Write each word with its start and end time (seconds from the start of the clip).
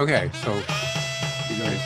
Okay, 0.00 0.30
so 0.42 0.54
You 0.54 1.58
guys. 1.62 1.78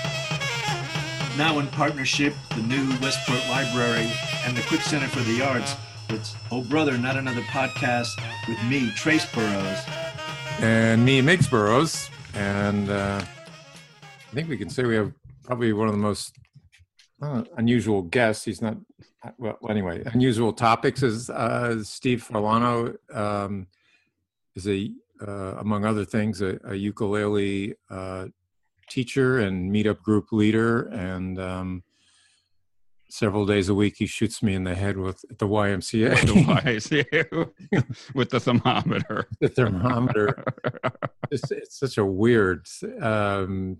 Now 1.37 1.59
in 1.59 1.67
partnership, 1.67 2.33
the 2.55 2.63
new 2.63 2.89
Westport 3.01 3.41
Library 3.49 4.09
and 4.45 4.57
the 4.57 4.63
Quick 4.69 4.83
Center 4.83 5.09
for 5.09 5.19
the 5.25 5.43
Arts. 5.43 5.75
It's 6.11 6.37
Oh 6.53 6.63
Brother, 6.63 6.97
Not 6.97 7.17
Another 7.17 7.41
Podcast 7.41 8.11
with 8.47 8.63
me, 8.67 8.93
Trace 8.95 9.27
Burrows. 9.35 9.79
and 10.61 11.05
me, 11.05 11.23
Mix 11.23 11.49
Burrows, 11.49 12.09
and 12.35 12.89
uh, 12.89 13.21
I 13.21 14.33
think 14.33 14.49
we 14.49 14.57
can 14.59 14.71
say 14.71 14.85
we 14.85 14.95
have 14.95 15.13
probably 15.43 15.73
one 15.73 15.89
of 15.89 15.93
the 15.95 15.99
most 16.01 16.37
uh, 17.21 17.43
unusual 17.57 18.03
guests. 18.03 18.45
He's 18.45 18.63
not 18.63 18.77
well. 19.39 19.59
Anyway, 19.69 20.05
unusual 20.13 20.53
topics 20.53 21.03
is 21.03 21.31
uh, 21.31 21.83
Steve 21.83 22.25
Forlano 22.31 22.95
um, 23.13 23.67
is 24.55 24.69
a 24.69 24.93
uh, 25.27 25.55
among 25.59 25.85
other 25.85 26.05
things 26.05 26.43
a, 26.43 26.59
a 26.65 26.75
ukulele 26.75 27.75
uh, 27.91 28.27
teacher 28.89 29.39
and 29.41 29.73
meetup 29.73 30.01
group 30.03 30.33
leader, 30.33 30.83
and 30.89 31.39
um, 31.39 31.83
several 33.11 33.47
days 33.47 33.69
a 33.69 33.75
week 33.75 33.95
he 33.97 34.07
shoots 34.07 34.43
me 34.43 34.55
in 34.55 34.65
the 34.65 34.75
head 34.75 34.97
with 34.97 35.25
the 35.39 35.47
YMCA. 35.47 36.21
the 36.27 36.45
wise 36.47 36.91
with 38.15 38.31
the 38.31 38.41
thermometer. 38.41 39.29
the 39.41 39.49
thermometer. 39.49 40.45
it's, 41.31 41.51
it's 41.51 41.79
such 41.79 41.99
a 41.99 42.05
weird. 42.05 42.67
Um, 43.01 43.79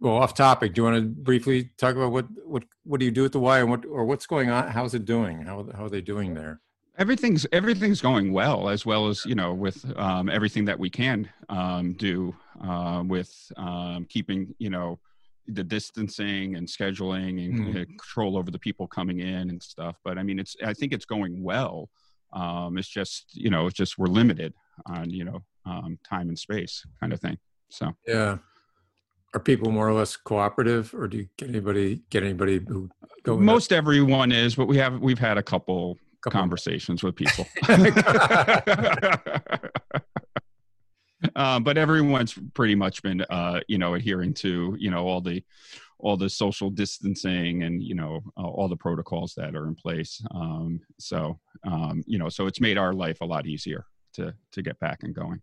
well, 0.00 0.14
off 0.14 0.34
topic. 0.34 0.74
Do 0.74 0.80
you 0.80 0.84
want 0.84 0.96
to 0.96 1.08
briefly 1.08 1.70
talk 1.78 1.96
about 1.96 2.12
what 2.12 2.26
what 2.44 2.64
what 2.84 3.00
do 3.00 3.06
you 3.06 3.12
do 3.12 3.24
at 3.24 3.32
the 3.32 3.40
Y 3.40 3.60
and 3.60 3.70
what 3.70 3.86
or 3.86 4.04
what's 4.04 4.26
going 4.26 4.50
on? 4.50 4.68
How's 4.68 4.94
it 4.94 5.04
doing? 5.04 5.42
How 5.42 5.68
how 5.74 5.84
are 5.84 5.90
they 5.90 6.02
doing 6.02 6.34
there? 6.34 6.60
Everything's 6.98 7.46
everything's 7.52 8.00
going 8.00 8.32
well 8.32 8.68
as 8.68 8.84
well 8.86 9.08
as 9.08 9.24
you 9.26 9.34
know 9.34 9.52
with 9.54 9.84
um, 9.98 10.28
everything 10.28 10.64
that 10.64 10.78
we 10.78 10.90
can 10.90 11.28
um, 11.48 11.92
do 11.94 12.34
uh, 12.64 13.02
with 13.06 13.30
um, 13.56 14.06
keeping 14.08 14.54
you 14.58 14.70
know 14.70 14.98
the 15.48 15.62
distancing 15.62 16.56
and 16.56 16.66
scheduling 16.66 17.44
and 17.44 17.54
Mm. 17.54 17.70
uh, 17.82 17.84
control 17.86 18.36
over 18.36 18.50
the 18.50 18.58
people 18.58 18.86
coming 18.88 19.20
in 19.20 19.48
and 19.50 19.62
stuff 19.62 19.96
but 20.04 20.18
i 20.18 20.22
mean 20.22 20.38
it's 20.38 20.56
i 20.64 20.72
think 20.74 20.92
it's 20.92 21.04
going 21.04 21.42
well 21.42 21.88
um, 22.32 22.76
it's 22.78 22.88
just 22.88 23.26
you 23.32 23.50
know 23.50 23.66
it's 23.66 23.76
just 23.76 23.96
we're 23.98 24.08
limited 24.08 24.52
on 24.86 25.08
you 25.10 25.24
know 25.24 25.40
um, 25.64 25.98
time 26.08 26.28
and 26.28 26.38
space 26.38 26.84
kind 27.00 27.12
of 27.12 27.20
thing 27.20 27.36
so 27.70 27.92
Yeah. 28.06 28.38
Are 29.34 29.40
people 29.40 29.70
more 29.70 29.86
or 29.86 29.92
less 29.92 30.16
cooperative, 30.16 30.94
or 30.94 31.08
do 31.08 31.18
you 31.18 31.28
get 31.36 31.50
anybody 31.50 32.00
get 32.08 32.22
anybody 32.22 32.58
who 32.66 32.88
go 33.22 33.36
most 33.36 33.70
everyone 33.70 34.32
is 34.32 34.54
but 34.54 34.66
we 34.66 34.78
have 34.78 34.98
we've 35.00 35.18
had 35.18 35.36
a 35.36 35.42
Couple- 35.42 35.98
conversations 36.30 37.02
with 37.02 37.14
people. 37.16 37.46
Uh, 41.34 41.58
but 41.58 41.78
everyone's 41.78 42.34
pretty 42.54 42.74
much 42.74 43.02
been 43.02 43.22
uh, 43.30 43.58
you 43.68 43.78
know 43.78 43.94
adhering 43.94 44.34
to 44.34 44.76
you 44.78 44.90
know 44.90 45.06
all 45.06 45.20
the 45.20 45.42
all 45.98 46.16
the 46.16 46.28
social 46.28 46.68
distancing 46.68 47.62
and 47.62 47.82
you 47.82 47.94
know 47.94 48.20
uh, 48.36 48.46
all 48.46 48.68
the 48.68 48.76
protocols 48.76 49.32
that 49.34 49.56
are 49.56 49.66
in 49.66 49.74
place. 49.74 50.22
Um, 50.34 50.80
so 51.00 51.38
um, 51.66 52.04
you 52.06 52.18
know 52.18 52.28
so 52.28 52.46
it's 52.46 52.60
made 52.60 52.76
our 52.76 52.92
life 52.92 53.22
a 53.22 53.24
lot 53.24 53.46
easier 53.46 53.86
to 54.14 54.34
to 54.52 54.62
get 54.62 54.78
back 54.78 55.02
and 55.04 55.14
going. 55.14 55.40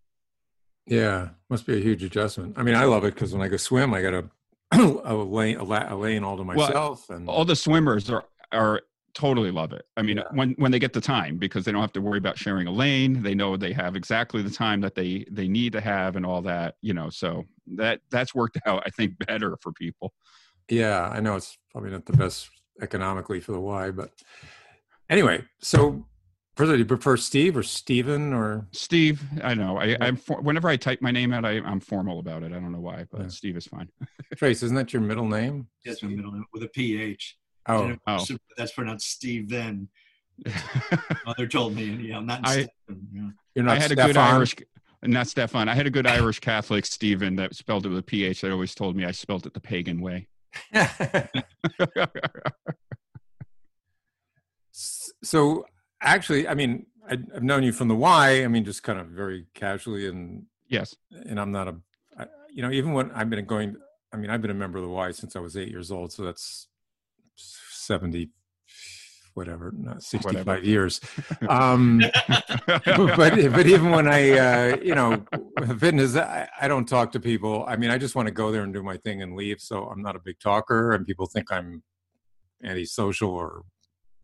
Yeah, 0.86 1.30
must 1.50 1.66
be 1.66 1.76
a 1.78 1.82
huge 1.82 2.04
adjustment. 2.04 2.54
I 2.58 2.64
mean, 2.64 2.76
I 2.76 2.84
love 2.86 3.04
it 3.04 3.16
because 3.16 3.34
when 3.34 3.42
I 3.42 3.48
go 3.48 3.58
swim, 3.58 3.94
I 3.96 4.02
got 4.04 4.14
a 4.72 5.02
a 5.06 5.16
lane 5.16 5.58
a, 5.58 5.64
la- 5.64 5.92
a 5.92 5.96
lane 5.96 6.24
all 6.24 6.38
to 6.38 6.44
Well, 6.44 6.68
myself, 6.68 7.10
and 7.10 7.28
all 7.28 7.46
the 7.46 7.56
swimmers 7.56 8.12
are 8.12 8.26
are 8.52 8.82
totally 9.14 9.52
love 9.52 9.74
it. 9.74 9.86
I 9.98 10.02
mean, 10.02 10.18
Yeah. 10.18 10.24
when 10.32 10.52
when 10.58 10.72
they 10.72 10.80
get 10.80 10.94
the 10.94 11.02
time 11.02 11.38
because 11.38 11.66
they 11.66 11.72
don't 11.72 11.82
have 11.82 11.94
to 11.94 12.02
worry 12.02 12.18
about 12.18 12.38
sharing 12.38 12.68
a 12.68 12.72
lane. 12.72 13.22
They 13.24 13.36
know 13.36 13.56
they 13.58 13.74
have 13.74 13.96
exactly 13.96 14.42
the 14.42 14.50
time 14.50 14.82
that 14.82 14.96
they 14.96 15.26
they 15.32 15.48
need 15.48 15.74
to 15.74 15.82
have 15.82 16.16
and 16.16 16.26
all 16.26 16.42
that. 16.44 16.76
You 16.82 16.94
know, 16.94 17.10
so 17.10 17.46
that 17.76 18.02
that's 18.10 18.34
worked 18.36 18.58
out. 18.66 18.84
I 18.86 18.90
think 18.90 19.18
better 19.26 19.58
for 19.62 19.72
people. 19.72 20.14
Yeah, 20.70 21.10
I 21.10 21.20
know 21.20 21.36
it's 21.36 21.58
probably 21.72 21.92
not 21.92 22.06
the 22.06 22.14
best 22.18 22.50
economically 22.82 23.40
for 23.40 23.52
the 23.52 23.60
Y, 23.60 23.92
but 23.92 24.12
anyway. 25.10 25.44
So, 25.60 26.06
first, 26.56 26.72
do 26.72 26.78
you 26.78 26.86
prefer 26.86 27.18
Steve 27.18 27.58
or 27.58 27.64
Steven 27.64 28.34
or? 28.34 28.68
Steve, 28.72 29.22
I 29.44 29.54
know. 29.54 29.78
I, 29.78 29.98
I'm 30.00 30.16
for, 30.16 30.42
whenever 30.42 30.70
I 30.70 30.78
type 30.78 31.02
my 31.02 31.12
name 31.12 31.34
out, 31.34 31.46
I, 31.46 31.60
I'm 31.60 31.80
formal 31.80 32.20
about 32.20 32.44
it. 32.44 32.48
I 32.54 32.60
don't 32.60 32.72
know 32.72 32.80
why, 32.80 33.06
but 33.12 33.22
Yeah. 33.22 33.28
Steve 33.28 33.58
is 33.58 33.68
fine. 33.68 33.90
Trace, 34.38 34.64
isn't 34.64 34.76
that 34.76 34.94
your 34.94 35.02
middle 35.02 35.28
name? 35.28 35.68
That's 35.86 36.02
my 36.02 36.10
middle 36.10 36.32
name 36.32 36.46
with 36.54 36.64
a 36.64 36.70
PH. 36.70 37.38
Oh, 37.68 37.84
You 37.84 37.90
know, 37.90 37.98
oh. 38.08 38.18
so 38.20 38.38
That's 38.58 38.72
pronounced 38.72 39.10
Steve 39.10 39.50
then. 39.50 39.90
Mother 41.26 41.48
told 41.48 41.76
me, 41.76 41.86
you 41.86 42.14
know, 42.14 42.22
not 42.22 42.42
I- 42.44 42.52
Stephen, 42.52 43.08
you 43.12 43.22
know. 43.22 43.32
you're 43.56 43.66
not 43.66 43.78
I 43.78 43.80
had 43.80 43.92
a 43.92 43.96
good 43.96 44.18
Irish, 44.18 44.56
not 45.04 45.28
Stefan. 45.28 45.70
I 45.70 45.76
had 45.76 45.86
a 45.86 45.92
good 45.92 46.08
Irish 46.08 46.40
Catholic 46.40 46.86
Stephen 46.86 47.36
that 47.36 47.56
spelled 47.56 47.86
it 47.86 47.90
with 47.90 48.00
a 48.00 48.04
PH. 48.04 48.42
That 48.42 48.52
always 48.52 48.74
told 48.74 48.96
me 48.96 49.06
I 49.06 49.12
spelled 49.12 49.46
it 49.46 49.54
the 49.54 49.60
pagan 49.60 50.02
way. 50.02 50.28
so, 54.72 55.66
actually, 56.02 56.48
I 56.48 56.56
mean, 56.56 56.86
I, 57.08 57.14
I've 57.36 57.44
known 57.44 57.64
you 57.64 57.72
from 57.72 57.88
the 57.88 57.96
Y. 57.96 58.44
I 58.44 58.48
mean, 58.48 58.66
just 58.66 58.84
kind 58.84 59.00
of 59.00 59.08
very 59.08 59.46
casually, 59.54 60.08
and 60.08 60.46
yes. 60.68 60.96
and 61.12 61.40
I'm 61.40 61.52
not 61.52 61.68
a, 61.68 61.76
I, 62.18 62.26
you 62.52 62.62
know, 62.62 62.72
even 62.72 62.94
when 62.94 63.12
I've 63.12 63.30
been 63.30 63.46
going. 63.46 63.76
I 64.12 64.16
mean, 64.16 64.30
I've 64.30 64.44
been 64.44 64.52
a 64.52 64.56
member 64.56 64.78
of 64.78 64.84
the 64.84 64.92
Y 64.92 65.12
since 65.12 65.36
I 65.36 65.40
was 65.40 65.58
eight 65.58 65.70
years 65.70 65.92
old, 65.92 66.14
so 66.14 66.24
that's 66.24 66.68
seventy, 67.36 68.30
whatever, 69.34 69.74
not 69.76 70.04
sixty-five 70.04 70.46
Whatever. 70.46 70.66
years. 70.66 71.02
Um, 71.50 72.02
but 72.86 73.36
but 73.36 73.68
even 73.68 73.92
when 73.92 74.08
I 74.08 74.32
uh, 74.32 74.78
you 74.82 74.96
know 74.96 75.26
fitness, 75.80 76.16
I, 76.16 76.48
I 76.62 76.68
don't 76.68 76.88
talk 76.88 77.12
to 77.14 77.20
people. 77.20 77.66
I 77.68 77.76
mean, 77.76 77.90
I 77.90 77.98
just 77.98 78.16
want 78.16 78.28
to 78.28 78.34
go 78.34 78.52
there 78.52 78.64
and 78.64 78.74
do 78.74 78.84
my 78.84 78.98
thing 78.98 79.22
and 79.22 79.36
leave. 79.36 79.60
So 79.60 79.86
I'm 79.86 80.02
not 80.02 80.16
a 80.16 80.20
big 80.20 80.40
talker, 80.40 80.94
and 80.94 81.06
people 81.06 81.26
think 81.26 81.52
I'm 81.52 81.84
antisocial 82.64 83.32
or 83.32 83.64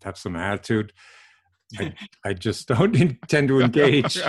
have 0.03 0.17
some 0.17 0.35
attitude. 0.35 0.93
I, 1.77 1.93
I 2.25 2.33
just 2.33 2.67
don't 2.67 2.95
intend 2.95 3.49
to 3.49 3.61
engage. 3.61 4.19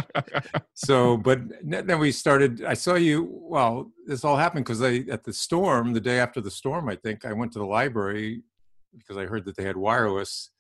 So, 0.75 1.17
but 1.17 1.41
then 1.63 1.99
we 1.99 2.13
started. 2.13 2.65
I 2.65 2.75
saw 2.75 2.97
you. 2.97 3.29
Well, 3.31 3.93
this 4.07 4.25
all 4.25 4.37
happened 4.37 4.67
because 4.67 4.83
I 4.83 5.05
at 5.11 5.25
the 5.25 5.33
storm, 5.33 5.95
the 5.95 6.01
day 6.01 6.19
after 6.19 6.41
the 6.41 6.51
storm, 6.51 6.89
I 6.89 6.97
think 6.97 7.25
I 7.25 7.33
went 7.33 7.53
to 7.53 7.59
the 7.59 7.67
library 7.67 8.43
because 8.97 9.17
I 9.17 9.27
heard 9.27 9.45
that 9.45 9.57
they 9.57 9.65
had 9.65 9.77
wireless, 9.77 10.51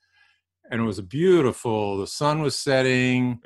and 0.70 0.80
it 0.80 0.84
was 0.84 1.00
beautiful. 1.00 1.98
The 1.98 2.06
sun 2.06 2.42
was 2.42 2.56
setting, 2.56 3.40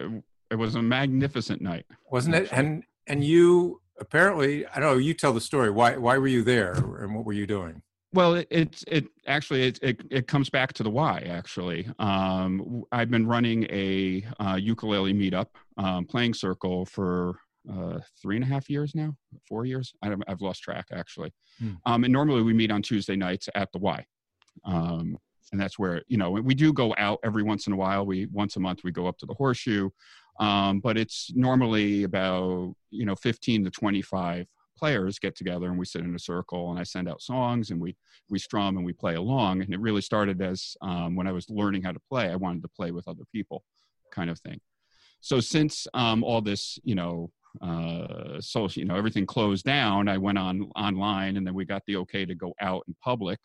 it 0.50 0.56
was 0.56 0.74
a 0.74 0.82
magnificent 0.82 1.60
night. 1.60 1.86
wasn't 2.10 2.36
it? 2.36 2.48
And 2.52 2.84
and 3.06 3.24
you 3.24 3.80
apparently, 3.98 4.66
I 4.66 4.80
don't 4.80 4.94
know. 4.94 4.98
You 4.98 5.14
tell 5.14 5.32
the 5.32 5.40
story. 5.40 5.70
Why 5.70 5.96
why 5.96 6.18
were 6.18 6.28
you 6.28 6.42
there, 6.42 6.72
and 6.72 7.14
what 7.14 7.24
were 7.24 7.32
you 7.32 7.46
doing? 7.46 7.82
Well, 8.12 8.34
it 8.34 8.46
it, 8.50 8.84
it 8.86 9.04
actually 9.26 9.64
it, 9.64 9.78
it 9.82 10.00
it 10.10 10.26
comes 10.28 10.50
back 10.50 10.72
to 10.74 10.82
the 10.82 10.90
why. 10.90 11.20
Actually, 11.28 11.88
um, 11.98 12.84
I've 12.92 13.10
been 13.10 13.26
running 13.26 13.64
a 13.64 14.24
uh, 14.38 14.56
ukulele 14.56 15.12
meetup, 15.12 15.48
um, 15.76 16.04
playing 16.04 16.34
circle 16.34 16.86
for 16.86 17.38
uh, 17.70 17.98
three 18.20 18.36
and 18.36 18.44
a 18.44 18.48
half 18.48 18.68
years 18.68 18.94
now, 18.94 19.16
four 19.48 19.64
years. 19.64 19.94
I 20.02 20.08
don't, 20.08 20.22
I've 20.28 20.42
lost 20.42 20.62
track 20.62 20.86
actually. 20.92 21.32
Hmm. 21.58 21.72
Um, 21.86 22.04
and 22.04 22.12
normally 22.12 22.42
we 22.42 22.52
meet 22.52 22.70
on 22.70 22.82
Tuesday 22.82 23.16
nights 23.16 23.48
at 23.54 23.72
the 23.72 23.78
Y, 23.78 24.04
um, 24.64 25.18
and 25.52 25.60
that's 25.60 25.78
where 25.78 26.02
you 26.08 26.16
know 26.16 26.30
we 26.30 26.54
do 26.54 26.72
go 26.72 26.94
out 26.98 27.20
every 27.24 27.42
once 27.42 27.66
in 27.66 27.72
a 27.72 27.76
while. 27.76 28.06
We 28.06 28.26
once 28.26 28.56
a 28.56 28.60
month 28.60 28.82
we 28.84 28.90
go 28.90 29.06
up 29.06 29.18
to 29.18 29.26
the 29.26 29.34
Horseshoe, 29.34 29.90
um, 30.40 30.80
but 30.80 30.96
it's 30.96 31.30
normally 31.34 32.04
about 32.04 32.74
you 32.90 33.06
know 33.06 33.14
fifteen 33.14 33.64
to 33.64 33.70
twenty 33.70 34.02
five 34.02 34.46
players 34.76 35.18
get 35.18 35.36
together 35.36 35.68
and 35.68 35.78
we 35.78 35.84
sit 35.84 36.02
in 36.02 36.14
a 36.14 36.18
circle 36.18 36.70
and 36.70 36.78
I 36.78 36.82
send 36.82 37.08
out 37.08 37.22
songs 37.22 37.70
and 37.70 37.80
we 37.80 37.96
we 38.28 38.38
strum 38.38 38.76
and 38.76 38.84
we 38.84 38.92
play 38.92 39.14
along. 39.14 39.62
And 39.62 39.72
it 39.72 39.80
really 39.80 40.00
started 40.02 40.42
as 40.42 40.76
um, 40.82 41.14
when 41.14 41.26
I 41.26 41.32
was 41.32 41.48
learning 41.48 41.82
how 41.82 41.92
to 41.92 42.00
play, 42.10 42.30
I 42.30 42.36
wanted 42.36 42.62
to 42.62 42.68
play 42.68 42.90
with 42.90 43.06
other 43.06 43.24
people, 43.32 43.64
kind 44.10 44.30
of 44.30 44.38
thing. 44.40 44.60
So 45.20 45.40
since 45.40 45.86
um, 45.94 46.22
all 46.24 46.40
this, 46.40 46.78
you 46.84 46.94
know, 46.94 47.30
uh, 47.62 48.40
so 48.40 48.68
you 48.72 48.84
know 48.84 48.96
everything 48.96 49.26
closed 49.26 49.64
down, 49.64 50.08
I 50.08 50.18
went 50.18 50.38
on 50.38 50.70
online, 50.76 51.36
and 51.36 51.46
then 51.46 51.54
we 51.54 51.64
got 51.64 51.82
the 51.86 51.96
okay 51.98 52.26
to 52.26 52.34
go 52.34 52.52
out 52.60 52.82
in 52.88 52.96
public. 53.02 53.38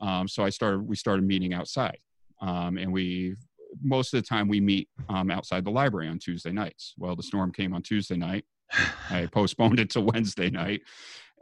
Um, 0.00 0.28
so 0.28 0.42
I 0.44 0.50
started. 0.50 0.80
We 0.80 0.96
started 0.96 1.24
meeting 1.24 1.54
outside, 1.54 1.98
um, 2.40 2.78
and 2.78 2.92
we 2.92 3.36
most 3.82 4.14
of 4.14 4.22
the 4.22 4.26
time 4.26 4.48
we 4.48 4.60
meet 4.60 4.88
um, 5.08 5.30
outside 5.30 5.64
the 5.64 5.70
library 5.70 6.08
on 6.08 6.18
Tuesday 6.18 6.52
nights. 6.52 6.94
Well, 6.98 7.16
the 7.16 7.22
storm 7.22 7.52
came 7.52 7.74
on 7.74 7.82
Tuesday 7.82 8.16
night. 8.16 8.44
I 9.10 9.26
postponed 9.26 9.80
it 9.80 9.90
to 9.90 10.00
Wednesday 10.00 10.50
night, 10.50 10.82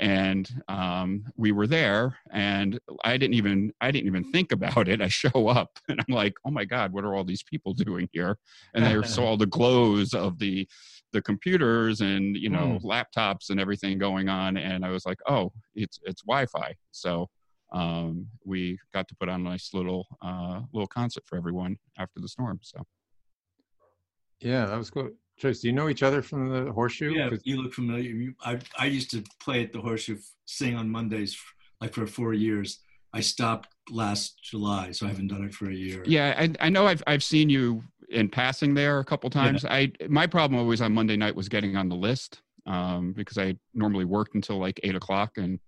and 0.00 0.48
um, 0.68 1.24
we 1.36 1.52
were 1.52 1.66
there. 1.66 2.18
And 2.32 2.78
I 3.04 3.16
didn't 3.16 3.34
even 3.34 3.72
I 3.80 3.90
didn't 3.90 4.06
even 4.06 4.30
think 4.32 4.52
about 4.52 4.88
it. 4.88 5.00
I 5.00 5.08
show 5.08 5.48
up, 5.48 5.78
and 5.88 6.00
I'm 6.00 6.14
like, 6.14 6.34
oh 6.44 6.50
my 6.50 6.64
god, 6.64 6.92
what 6.92 7.04
are 7.04 7.14
all 7.14 7.24
these 7.24 7.42
people 7.42 7.74
doing 7.74 8.08
here? 8.12 8.38
And 8.74 8.84
I 8.84 9.00
saw 9.02 9.24
all 9.26 9.36
the 9.36 9.46
glows 9.46 10.14
of 10.14 10.38
the 10.38 10.68
the 11.12 11.22
computers 11.22 12.00
and 12.00 12.36
you 12.36 12.48
know 12.48 12.78
laptops 12.82 13.50
and 13.50 13.60
everything 13.60 13.98
going 13.98 14.28
on, 14.28 14.56
and 14.56 14.84
I 14.84 14.90
was 14.90 15.06
like, 15.06 15.18
oh, 15.28 15.52
it's 15.74 15.98
it's 16.04 16.22
Wi-Fi. 16.22 16.74
So 16.90 17.28
um, 17.72 18.26
we 18.44 18.78
got 18.94 19.08
to 19.08 19.14
put 19.16 19.28
on 19.28 19.40
a 19.40 19.50
nice 19.50 19.72
little 19.74 20.06
uh, 20.22 20.60
little 20.72 20.86
concert 20.86 21.24
for 21.26 21.36
everyone 21.36 21.76
after 21.98 22.20
the 22.20 22.28
storm. 22.28 22.60
So 22.62 22.84
Yeah, 24.40 24.66
that 24.66 24.76
was 24.76 24.90
good. 24.90 25.12
Trace, 25.38 25.60
do 25.60 25.68
you 25.68 25.72
know 25.72 25.88
each 25.88 26.02
other 26.02 26.22
from 26.22 26.48
the 26.50 26.72
horseshoe? 26.72 27.12
Yeah, 27.14 27.30
'Cause- 27.30 27.40
you 27.44 27.60
look 27.62 27.72
familiar. 27.74 28.10
You, 28.10 28.34
I 28.44 28.58
I 28.78 28.86
used 28.86 29.10
to 29.12 29.22
play 29.40 29.62
at 29.62 29.72
the 29.72 29.80
Horseshoe, 29.80 30.18
sing 30.44 30.74
on 30.76 30.88
Mondays, 30.88 31.36
like 31.80 31.94
for 31.94 32.06
four 32.06 32.34
years. 32.34 32.80
I 33.14 33.20
stopped 33.20 33.68
last 33.90 34.42
July, 34.42 34.90
so 34.92 35.06
I 35.06 35.10
haven't 35.10 35.28
done 35.28 35.44
it 35.44 35.54
for 35.54 35.68
a 35.70 35.74
year. 35.74 36.02
Yeah, 36.06 36.34
I, 36.38 36.66
I 36.66 36.68
know 36.68 36.86
I've 36.86 37.02
I've 37.06 37.22
seen 37.24 37.48
you 37.50 37.82
in 38.08 38.28
passing 38.28 38.74
there 38.74 38.98
a 39.00 39.04
couple 39.04 39.28
times. 39.30 39.64
I 39.64 39.90
my 40.08 40.26
problem 40.26 40.58
always 40.60 40.80
on 40.80 40.92
Monday 40.92 41.16
night 41.16 41.34
was 41.34 41.48
getting 41.48 41.76
on 41.76 41.88
the 41.88 41.96
list 41.96 42.42
um, 42.66 43.12
because 43.12 43.38
I 43.38 43.56
normally 43.74 44.04
worked 44.04 44.34
until 44.34 44.58
like 44.58 44.78
eight 44.82 44.94
o'clock 44.94 45.38
and 45.38 45.58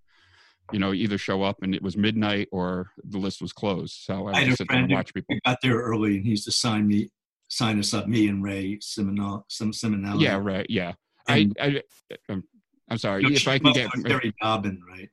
you 0.71 0.79
know 0.79 0.93
either 0.93 1.17
show 1.17 1.43
up 1.43 1.61
and 1.61 1.75
it 1.75 1.81
was 1.81 1.95
midnight 1.97 2.47
or 2.51 2.91
the 3.03 3.17
list 3.17 3.41
was 3.41 3.53
closed. 3.53 3.93
So 3.93 4.27
I 4.27 4.31
I 4.31 4.39
had 4.39 4.47
would 4.47 4.53
a 4.53 4.57
sit 4.57 4.67
there 4.69 4.77
and 4.77 4.91
watch 4.91 5.13
people. 5.13 5.35
We 5.35 5.41
got 5.45 5.59
there 5.61 5.75
early, 5.77 6.17
and 6.17 6.23
he 6.23 6.31
used 6.31 6.45
to 6.45 6.51
sign 6.51 6.87
me, 6.87 7.09
sign 7.47 7.79
us 7.79 7.93
up, 7.93 8.07
me 8.07 8.27
and 8.27 8.43
Ray 8.43 8.77
Simonelli. 8.77 10.21
Yeah, 10.21 10.37
right. 10.37 10.65
Yeah, 10.69 10.93
And, 11.27 11.55
I 11.59 11.81
I 12.09 12.15
I'm, 12.29 12.43
I'm 12.89 12.97
sorry 12.97 13.23
you 13.23 13.29
know, 13.29 13.35
if 13.35 13.47
I 13.47 13.59
can 13.59 13.73
get. 13.73 13.89
Sherry 14.05 14.33
Dobbin, 14.41 14.81
right? 14.89 15.09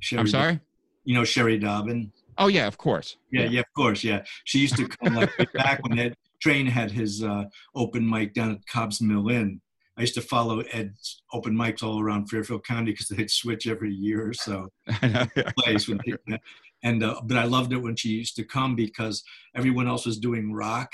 Sherry, 0.00 0.20
I'm 0.20 0.28
sorry. 0.28 0.60
You 1.04 1.14
know 1.14 1.24
Sherry 1.24 1.58
Dobbin? 1.58 2.12
Oh 2.38 2.48
yeah, 2.48 2.66
of 2.66 2.78
course. 2.78 3.16
Yeah, 3.30 3.44
yeah, 3.44 3.60
of 3.60 3.66
course, 3.76 4.02
yeah. 4.02 4.24
She 4.44 4.58
used 4.58 4.76
to 4.76 4.88
come 4.88 5.14
like 5.14 5.30
back 5.54 5.82
when 5.82 5.98
Ed 5.98 6.14
Train 6.40 6.66
had 6.66 6.90
his 6.90 7.22
uh, 7.22 7.44
open 7.74 8.08
mic 8.08 8.34
down 8.34 8.52
at 8.52 8.66
Cobb's 8.66 9.00
Mill 9.00 9.28
Inn. 9.28 9.60
I 9.96 10.00
used 10.00 10.14
to 10.14 10.20
follow 10.20 10.60
Ed's 10.72 11.22
open 11.32 11.54
mics 11.54 11.82
all 11.82 12.00
around 12.00 12.26
Fairfield 12.26 12.66
County 12.66 12.90
because 12.90 13.08
they'd 13.08 13.30
switch 13.30 13.66
every 13.66 13.92
year 13.92 14.26
or 14.26 14.34
so. 14.34 14.68
place 15.58 15.88
and 16.82 17.02
uh, 17.02 17.20
but 17.24 17.36
I 17.36 17.44
loved 17.44 17.72
it 17.72 17.78
when 17.78 17.96
she 17.96 18.10
used 18.10 18.36
to 18.36 18.44
come 18.44 18.74
because 18.74 19.22
everyone 19.56 19.88
else 19.88 20.06
was 20.06 20.18
doing 20.18 20.52
rock 20.52 20.90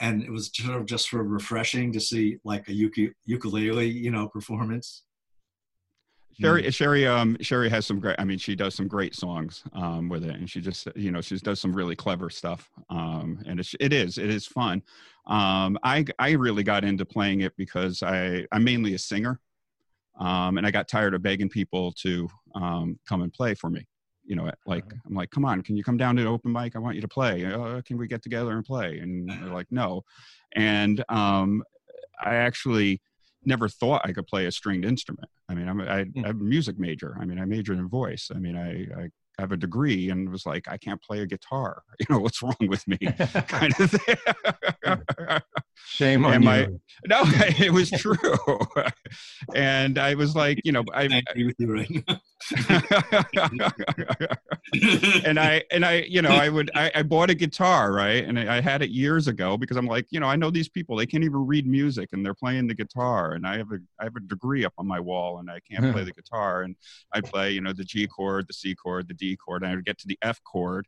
and 0.00 0.22
it 0.22 0.30
was 0.30 0.50
sort 0.52 0.76
of 0.76 0.86
just 0.86 1.10
sort 1.10 1.24
of 1.24 1.30
refreshing 1.30 1.92
to 1.92 2.00
see 2.00 2.38
like 2.44 2.68
a 2.68 2.74
ukulele 2.74 3.88
you 3.88 4.10
know 4.10 4.28
performance 4.28 5.02
Sherry, 6.38 6.70
Sherry, 6.70 7.06
um, 7.06 7.36
Sherry 7.40 7.68
has 7.68 7.86
some 7.86 8.00
great. 8.00 8.16
I 8.18 8.24
mean, 8.24 8.38
she 8.38 8.54
does 8.54 8.74
some 8.74 8.88
great 8.88 9.14
songs 9.14 9.62
um, 9.72 10.08
with 10.08 10.24
it, 10.24 10.34
and 10.34 10.48
she 10.48 10.60
just, 10.60 10.88
you 10.96 11.10
know, 11.10 11.20
she 11.20 11.36
does 11.36 11.60
some 11.60 11.72
really 11.72 11.96
clever 11.96 12.30
stuff. 12.30 12.70
Um, 12.88 13.42
and 13.46 13.60
it's, 13.60 13.74
it 13.80 13.92
is, 13.92 14.18
it 14.18 14.30
is 14.30 14.46
fun. 14.46 14.82
Um, 15.26 15.78
I, 15.82 16.04
I 16.18 16.32
really 16.32 16.62
got 16.62 16.84
into 16.84 17.04
playing 17.04 17.42
it 17.42 17.52
because 17.56 18.02
I, 18.02 18.46
I'm 18.52 18.64
mainly 18.64 18.94
a 18.94 18.98
singer, 18.98 19.40
um, 20.18 20.58
and 20.58 20.66
I 20.66 20.70
got 20.70 20.88
tired 20.88 21.14
of 21.14 21.22
begging 21.22 21.48
people 21.48 21.92
to 22.02 22.28
um, 22.54 22.98
come 23.08 23.22
and 23.22 23.32
play 23.32 23.54
for 23.54 23.70
me. 23.70 23.86
You 24.24 24.36
know, 24.36 24.50
like 24.66 24.84
I'm 25.06 25.14
like, 25.14 25.30
come 25.30 25.44
on, 25.44 25.60
can 25.62 25.76
you 25.76 25.82
come 25.82 25.96
down 25.96 26.14
to 26.16 26.22
the 26.22 26.28
open 26.28 26.52
mic? 26.52 26.76
I 26.76 26.78
want 26.78 26.94
you 26.94 27.02
to 27.02 27.08
play. 27.08 27.44
Uh, 27.44 27.82
can 27.82 27.98
we 27.98 28.06
get 28.06 28.22
together 28.22 28.52
and 28.52 28.64
play? 28.64 28.98
And 28.98 29.28
they're 29.28 29.48
like, 29.52 29.66
no. 29.70 30.04
And 30.54 31.04
um, 31.08 31.64
I 32.22 32.36
actually 32.36 33.00
never 33.44 33.68
thought 33.68 34.02
I 34.04 34.12
could 34.12 34.26
play 34.26 34.46
a 34.46 34.52
stringed 34.52 34.84
instrument. 34.84 35.28
I 35.48 35.54
mean, 35.54 35.68
I'm, 35.68 35.80
I, 35.80 36.04
Hmm. 36.04 36.24
I'm 36.24 36.40
a 36.40 36.44
music 36.44 36.78
major. 36.78 37.16
I 37.20 37.24
mean, 37.24 37.38
I 37.38 37.44
majored 37.44 37.78
in 37.78 37.88
voice. 37.88 38.30
I 38.34 38.38
mean, 38.38 38.56
I, 38.56 39.02
I 39.04 39.08
have 39.38 39.52
a 39.52 39.56
degree 39.56 40.10
and 40.10 40.28
was 40.30 40.44
like, 40.46 40.68
I 40.68 40.76
can't 40.76 41.00
play 41.02 41.20
a 41.20 41.26
guitar. 41.26 41.82
You 42.00 42.06
know, 42.14 42.20
what's 42.20 42.42
wrong 42.42 42.56
with 42.60 42.86
me? 42.88 42.98
kind 43.48 43.74
of 43.78 43.90
thing. 43.90 44.16
Shame 45.86 46.24
on 46.24 46.34
Am 46.34 46.42
you. 46.42 46.80
No, 47.06 47.22
it 47.24 47.72
was 47.72 47.90
true. 47.90 48.14
and 49.54 49.98
I 49.98 50.14
was 50.14 50.36
like, 50.36 50.60
you 50.64 50.72
know, 50.72 50.84
I, 50.92 51.04
I 51.04 51.22
agree 51.30 51.46
with 51.46 51.56
you 51.58 51.72
right? 51.72 51.90
Now. 51.90 52.20
and 55.24 55.40
I 55.40 55.62
and 55.70 55.84
I 55.84 56.04
you 56.08 56.20
know 56.20 56.30
I 56.30 56.48
would 56.50 56.70
I, 56.74 56.90
I 56.94 57.02
bought 57.02 57.30
a 57.30 57.34
guitar 57.34 57.92
right? 57.92 58.24
And 58.24 58.38
I, 58.38 58.58
I 58.58 58.60
had 58.60 58.82
it 58.82 58.90
years 58.90 59.28
ago 59.28 59.56
because 59.56 59.78
I'm 59.78 59.86
like 59.86 60.06
you 60.10 60.20
know 60.20 60.26
I 60.26 60.36
know 60.36 60.50
these 60.50 60.68
people. 60.68 60.96
They 60.96 61.06
can't 61.06 61.24
even 61.24 61.46
read 61.46 61.66
music 61.66 62.10
and 62.12 62.24
they're 62.24 62.34
playing 62.34 62.66
the 62.66 62.74
guitar. 62.74 63.32
And 63.32 63.46
I 63.46 63.56
have 63.56 63.72
a 63.72 63.78
I 63.98 64.04
have 64.04 64.16
a 64.16 64.20
degree 64.20 64.64
up 64.64 64.74
on 64.76 64.86
my 64.86 65.00
wall 65.00 65.38
and 65.38 65.50
I 65.50 65.60
can't 65.60 65.92
play 65.92 66.04
the 66.04 66.12
guitar. 66.12 66.62
And 66.62 66.76
I 67.12 67.20
play 67.22 67.52
you 67.52 67.62
know 67.62 67.72
the 67.72 67.84
G 67.84 68.06
chord 68.06 68.46
the 68.46 68.52
C 68.54 68.74
chord 68.74 69.08
the 69.08 69.14
D 69.14 69.36
chord. 69.36 69.62
And 69.62 69.72
I 69.72 69.74
would 69.74 69.86
get 69.86 69.98
to 69.98 70.06
the 70.06 70.18
F 70.22 70.42
chord 70.44 70.86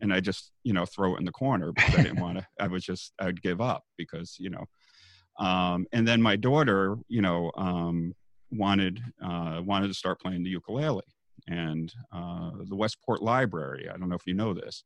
and 0.00 0.12
I 0.12 0.20
just 0.20 0.52
you 0.62 0.72
know 0.72 0.86
throw 0.86 1.14
it 1.14 1.18
in 1.18 1.24
the 1.24 1.32
corner 1.32 1.72
because 1.72 1.94
I 1.94 2.02
didn't 2.02 2.20
want 2.20 2.38
to 2.38 2.46
I 2.60 2.66
was 2.68 2.84
just 2.84 3.12
I 3.18 3.26
would 3.26 3.42
give 3.42 3.60
up 3.60 3.84
because 3.96 4.36
you 4.38 4.50
know 4.50 4.64
um, 5.38 5.86
and 5.92 6.06
then 6.06 6.22
my 6.22 6.36
daughter 6.36 6.96
you 7.08 7.22
know 7.22 7.52
um, 7.56 8.14
wanted 8.50 9.00
uh, 9.22 9.60
wanted 9.64 9.88
to 9.88 9.94
start 9.94 10.20
playing 10.20 10.42
the 10.42 10.50
ukulele 10.50 11.02
and 11.48 11.92
uh, 12.12 12.50
the 12.68 12.74
Westport 12.76 13.22
Library. 13.22 13.88
I 13.88 13.96
don't 13.96 14.08
know 14.08 14.16
if 14.16 14.26
you 14.26 14.34
know 14.34 14.52
this. 14.52 14.84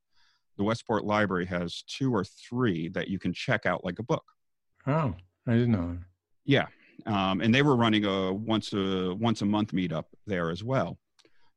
The 0.59 0.65
Westport 0.65 1.05
Library 1.05 1.47
has 1.47 1.83
two 1.87 2.15
or 2.15 2.25
three 2.25 2.89
that 2.89 3.09
you 3.09 3.19
can 3.19 3.33
check 3.33 3.65
out 3.67 3.85
like 3.85 3.99
a 3.99 4.03
book. 4.03 4.25
Oh, 4.87 5.15
I 5.47 5.53
didn't 5.53 5.73
know. 5.73 5.97
Yeah, 6.45 6.67
um, 7.07 7.41
and 7.41 7.55
they 7.55 7.63
were 7.63 7.77
running 7.77 8.05
a 8.05 8.33
once 8.33 8.73
a 8.73 9.15
once 9.15 9.43
a 9.43 9.47
month 9.47 9.73
meetup 9.73 10.05
there 10.27 10.51
as 10.51 10.65
well. 10.65 10.99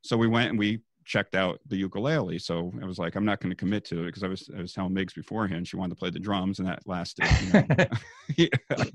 So 0.02 0.16
we 0.16 0.28
went 0.28 0.50
and 0.50 0.58
we 0.58 0.80
checked 1.04 1.34
out 1.34 1.60
the 1.66 1.76
ukulele. 1.76 2.38
So 2.38 2.72
I 2.82 2.86
was 2.86 2.98
like, 2.98 3.14
I'm 3.14 3.24
not 3.24 3.40
going 3.40 3.50
to 3.50 3.56
commit 3.56 3.84
to 3.86 4.02
it 4.02 4.06
because 4.06 4.22
I 4.22 4.28
was 4.28 4.50
I 4.56 4.60
was 4.60 4.72
telling 4.72 4.94
Migs 4.94 5.14
beforehand 5.14 5.68
she 5.68 5.76
wanted 5.76 5.94
to 5.94 5.98
play 5.98 6.10
the 6.10 6.18
drums, 6.18 6.58
and 6.58 6.68
that 6.68 6.86
lasted. 6.86 7.26
You 8.36 8.48
know, 8.48 8.86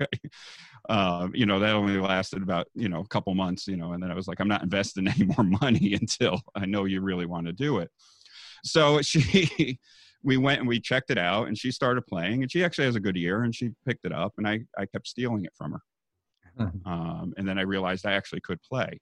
um, 0.90 1.32
you 1.36 1.46
know 1.46 1.60
that 1.60 1.74
only 1.74 1.98
lasted 1.98 2.42
about 2.44 2.68
you 2.74 2.90
know 2.90 3.02
a 3.02 3.08
couple 3.08 3.34
months. 3.36 3.68
You 3.68 3.78
know, 3.78 3.94
and 3.94 4.02
then 4.02 4.12
I 4.12 4.16
was 4.16 4.28
like, 4.28 4.40
I'm 4.40 4.48
not 4.48 4.64
investing 4.64 5.08
any 5.08 5.26
more 5.38 5.46
money 5.62 5.94
until 5.94 6.42
I 6.56 6.66
know 6.66 6.86
you 6.86 7.02
really 7.02 7.26
want 7.26 7.48
to 7.48 7.54
do 7.54 7.80
it. 7.80 7.90
So 8.64 9.02
she. 9.02 9.80
We 10.22 10.36
went 10.36 10.60
and 10.60 10.68
we 10.68 10.82
checked 10.82 11.12
it 11.12 11.18
out, 11.18 11.48
and 11.48 11.58
she 11.58 11.72
started 11.72 12.06
playing, 12.06 12.42
and 12.42 12.52
she 12.52 12.62
actually 12.62 12.84
has 12.84 12.98
a 12.98 13.00
good 13.00 13.16
ear, 13.16 13.44
and 13.44 13.56
she 13.56 13.70
picked 13.86 14.04
it 14.04 14.12
up, 14.12 14.34
and 14.38 14.46
I, 14.46 14.60
I 14.78 14.86
kept 14.86 15.08
stealing 15.08 15.46
it 15.46 15.54
from 15.56 15.72
her. 15.72 15.82
Mhm. 16.60 16.86
Um, 16.86 17.34
and 17.38 17.48
then 17.48 17.58
I 17.58 17.62
realized 17.62 18.06
I 18.06 18.12
actually 18.12 18.42
could 18.42 18.62
play. 18.62 19.00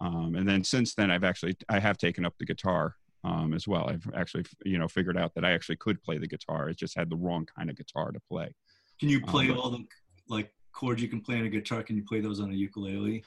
Um, 0.00 0.34
and 0.34 0.48
then 0.48 0.64
since 0.64 0.94
then, 0.94 1.10
I've 1.10 1.24
actually 1.24 1.56
I 1.68 1.78
have 1.78 1.98
taken 1.98 2.24
up 2.24 2.34
the 2.38 2.44
guitar 2.44 2.96
um, 3.22 3.54
as 3.54 3.66
well. 3.68 3.88
I've 3.88 4.08
actually 4.14 4.44
you 4.64 4.78
know 4.78 4.88
figured 4.88 5.16
out 5.16 5.34
that 5.34 5.44
I 5.44 5.52
actually 5.52 5.76
could 5.76 6.02
play 6.02 6.18
the 6.18 6.26
guitar. 6.28 6.68
It 6.68 6.76
just 6.76 6.96
had 6.96 7.10
the 7.10 7.16
wrong 7.16 7.46
kind 7.56 7.70
of 7.70 7.76
guitar 7.76 8.10
to 8.12 8.20
play. 8.30 8.54
can 9.00 9.08
you 9.08 9.20
play 9.20 9.48
Um, 9.50 9.58
all 9.58 9.70
the 9.70 9.84
like 10.28 10.52
chords 10.72 11.00
you 11.00 11.08
can 11.08 11.20
play 11.20 11.38
on 11.38 11.46
a 11.46 11.48
guitar 11.48 11.82
can 11.84 11.96
you 11.96 12.02
play 12.04 12.20
those 12.20 12.40
on 12.40 12.50
a 12.50 12.54
ukulele 12.54 13.22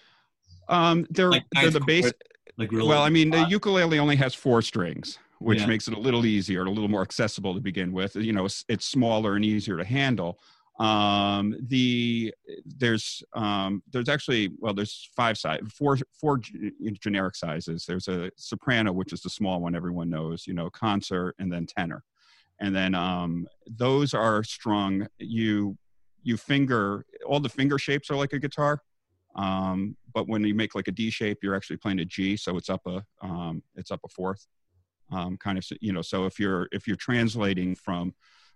Um, 0.67 1.07
they're 1.09 1.29
Like 1.29 1.45
they're 1.53 1.69
the 1.69 1.79
base. 1.79 2.11
like 2.57 2.71
really 2.71 2.87
Well, 2.89 3.03
I 3.03 3.09
mean, 3.09 3.31
the 3.31 3.45
ukulele 3.45 3.99
only 3.99 4.17
has 4.17 4.33
four 4.33 4.61
strings, 4.61 5.17
which 5.39 5.59
Yeah. 5.59 5.67
makes 5.67 5.87
it 5.87 5.93
a 5.93 5.99
little 5.99 6.25
easier, 6.25 6.63
a 6.65 6.69
little 6.69 6.89
more 6.89 7.01
accessible 7.01 7.53
to 7.53 7.61
begin 7.61 7.93
with. 7.93 8.15
You 8.15 8.33
know, 8.33 8.45
it's, 8.45 8.65
it's 8.67 8.85
smaller 8.85 9.35
and 9.35 9.45
easier 9.45 9.77
to 9.77 9.85
handle. 9.85 10.39
Um, 10.79 11.55
the 11.67 12.33
there's 12.65 13.23
um, 13.33 13.81
there's 13.91 14.09
actually 14.09 14.51
well, 14.59 14.73
there's 14.73 15.09
five 15.15 15.37
size, 15.37 15.59
four 15.73 15.97
four 16.19 16.39
generic 16.99 17.35
sizes. 17.35 17.85
There's 17.85 18.07
a 18.07 18.31
soprano, 18.35 18.91
which 18.91 19.13
is 19.13 19.21
the 19.21 19.29
small 19.29 19.59
one 19.59 19.75
everyone 19.75 20.09
knows. 20.09 20.45
You 20.45 20.53
know, 20.53 20.69
concert 20.69 21.35
and 21.39 21.51
then 21.51 21.65
tenor, 21.65 22.03
and 22.59 22.75
then 22.75 22.93
um, 22.93 23.47
those 23.65 24.13
are 24.13 24.43
strung. 24.43 25.07
You 25.17 25.77
you 26.21 26.37
finger 26.37 27.05
all 27.25 27.39
the 27.39 27.49
finger 27.49 27.79
shapes 27.79 28.11
are 28.11 28.15
like 28.15 28.33
a 28.33 28.39
guitar 28.39 28.81
um, 29.37 29.95
but 30.13 30.27
when 30.27 30.43
you 30.43 30.55
make 30.55 30.75
like 30.75 30.87
a 30.87 30.91
D 30.91 31.09
shape, 31.09 31.39
you're 31.43 31.55
actually 31.55 31.77
playing 31.77 31.99
a 31.99 32.05
G, 32.05 32.35
so 32.35 32.57
it's 32.57 32.69
up 32.69 32.81
a 32.87 33.03
um, 33.21 33.61
it's 33.75 33.91
up 33.91 34.01
a 34.03 34.07
fourth, 34.07 34.47
um, 35.11 35.37
kind 35.37 35.57
of 35.57 35.65
you 35.79 35.93
know. 35.93 36.01
So 36.01 36.25
if 36.25 36.39
you're 36.39 36.67
if 36.71 36.87
you're 36.87 36.97
translating 36.97 37.75
from 37.75 38.13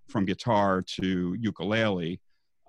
from 0.07 0.25
guitar 0.25 0.81
to 0.81 1.35
ukulele, 1.39 2.19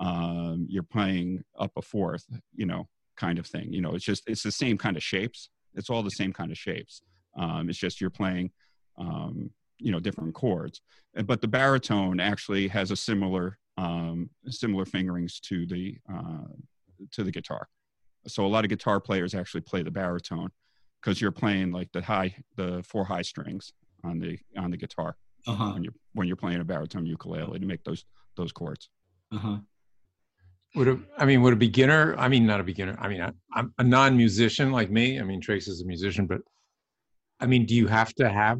um, 0.00 0.66
you're 0.68 0.82
playing 0.82 1.42
up 1.58 1.72
a 1.76 1.82
fourth, 1.82 2.24
you 2.54 2.66
know, 2.66 2.88
kind 3.16 3.38
of 3.38 3.46
thing. 3.46 3.72
You 3.72 3.80
know, 3.80 3.94
it's 3.94 4.04
just 4.04 4.28
it's 4.28 4.42
the 4.42 4.52
same 4.52 4.78
kind 4.78 4.96
of 4.96 5.02
shapes. 5.02 5.50
It's 5.74 5.90
all 5.90 6.02
the 6.02 6.10
same 6.10 6.32
kind 6.32 6.50
of 6.50 6.58
shapes. 6.58 7.02
Um, 7.38 7.68
it's 7.68 7.78
just 7.78 8.00
you're 8.00 8.10
playing, 8.10 8.50
um, 8.98 9.50
you 9.78 9.90
know, 9.92 10.00
different 10.00 10.34
chords. 10.34 10.80
But 11.24 11.40
the 11.40 11.48
baritone 11.48 12.20
actually 12.20 12.68
has 12.68 12.90
a 12.90 12.96
similar 12.96 13.58
um, 13.78 14.30
similar 14.48 14.84
fingerings 14.84 15.40
to 15.40 15.66
the 15.66 15.96
uh, 16.12 16.52
to 17.12 17.24
the 17.24 17.30
guitar. 17.30 17.68
So 18.26 18.46
a 18.46 18.48
lot 18.48 18.64
of 18.64 18.70
guitar 18.70 19.00
players 19.00 19.34
actually 19.34 19.62
play 19.62 19.82
the 19.82 19.90
baritone 19.90 20.50
because 21.00 21.20
you're 21.20 21.32
playing 21.32 21.72
like 21.72 21.90
the 21.92 22.02
high, 22.02 22.36
the 22.56 22.82
four 22.86 23.04
high 23.04 23.22
strings 23.22 23.72
on 24.04 24.18
the 24.18 24.38
on 24.56 24.70
the 24.70 24.76
guitar 24.76 25.16
uh-huh 25.46 25.72
when 25.72 25.82
you're 25.84 25.94
when 26.14 26.26
you're 26.28 26.36
playing 26.36 26.60
a 26.60 26.64
baritone 26.64 27.06
ukulele 27.06 27.58
to 27.58 27.66
make 27.66 27.82
those 27.84 28.04
those 28.36 28.52
chords. 28.52 28.88
uh-huh 29.32 29.58
Would 30.74 30.88
a, 30.88 30.98
I 31.18 31.24
mean, 31.26 31.42
would 31.42 31.52
a 31.52 31.56
beginner? 31.56 32.16
I 32.16 32.28
mean, 32.28 32.46
not 32.46 32.60
a 32.60 32.64
beginner. 32.64 32.96
I 32.98 33.08
mean, 33.08 33.20
I, 33.20 33.30
I'm 33.52 33.74
a 33.78 33.84
non-musician 33.84 34.72
like 34.72 34.90
me. 34.90 35.20
I 35.20 35.22
mean, 35.22 35.40
Trace 35.40 35.68
is 35.68 35.82
a 35.82 35.86
musician, 35.86 36.26
but 36.26 36.40
I 37.40 37.46
mean, 37.46 37.66
do 37.66 37.74
you 37.74 37.86
have 37.88 38.14
to 38.14 38.30
have 38.30 38.58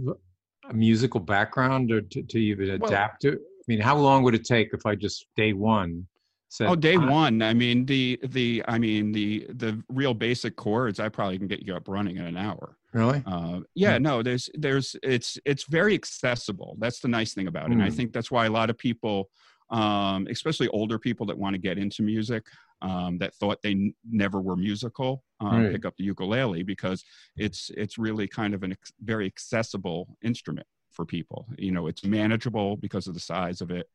a 0.68 0.74
musical 0.74 1.20
background 1.20 1.90
or 1.90 2.02
to, 2.02 2.22
to 2.22 2.38
even 2.38 2.80
Well- 2.80 2.90
adapt 2.90 3.22
to? 3.22 3.32
I 3.32 3.64
mean, 3.68 3.80
how 3.80 3.96
long 3.96 4.24
would 4.24 4.34
it 4.34 4.44
take 4.44 4.70
if 4.74 4.84
I 4.84 4.94
just 4.96 5.26
day 5.36 5.52
one 5.52 6.06
said, 6.52 6.68
Oh, 6.68 6.76
day 6.76 6.94
"I- 6.97 7.11
one. 7.21 7.40
I 7.40 7.54
mean 7.54 7.87
the 7.87 8.18
the 8.23 8.62
I 8.68 8.78
mean 8.78 9.11
the 9.12 9.47
the 9.54 9.82
real 9.88 10.12
basic 10.14 10.54
chords. 10.56 11.00
I 11.00 11.09
probably 11.09 11.38
can 11.38 11.47
get 11.49 11.62
you 11.66 11.75
up 11.75 11.88
running 11.88 12.16
in 12.18 12.25
an 12.26 12.37
hour. 12.37 12.76
Really? 12.92 13.23
Uh, 13.25 13.61
yeah, 13.75 13.97
no, 13.99 14.23
there's 14.23 14.50
there's 14.54 14.94
it's 15.02 15.38
it's 15.47 15.64
very 15.64 15.94
accessible. 15.94 16.76
That's 16.78 17.00
the 17.00 17.09
nice 17.09 17.32
thing 17.32 17.47
about 17.47 17.66
it. 17.68 17.73
And 17.73 17.82
I 17.82 17.88
Mm. 17.88 17.97
think 17.97 18.12
that's 18.12 18.30
why 18.30 18.44
a 18.47 18.50
lot 18.50 18.68
of 18.71 18.76
people 18.76 19.30
um, 19.71 20.26
especially 20.30 20.68
older 20.68 20.99
people 20.99 21.25
that 21.26 21.38
want 21.38 21.54
to 21.54 21.59
get 21.68 21.78
into 21.78 22.02
music 22.02 22.44
um, 22.82 23.16
that 23.16 23.35
thought 23.37 23.62
they 23.62 23.71
n- 23.71 23.94
never 24.11 24.38
were 24.42 24.56
musical 24.56 25.25
um, 25.40 25.62
Right. 25.62 25.73
pick 25.73 25.87
up 25.87 25.97
the 25.97 26.04
ukulele 26.04 26.62
because 26.62 27.02
it's 27.38 27.71
it's 27.82 27.97
really 27.97 28.28
kind 28.28 28.52
of 28.52 28.62
a 28.64 28.71
ex- 28.73 28.92
very 29.02 29.25
accessible 29.25 30.00
instrument 30.23 30.66
for 30.90 31.06
people 31.06 31.47
you 31.56 31.73
know 31.73 31.87
it's 31.87 32.04
manageable 32.04 32.76
because 32.76 33.06
of 33.09 33.14
the 33.14 33.21
size 33.32 33.62
of 33.62 33.71
it 33.71 33.87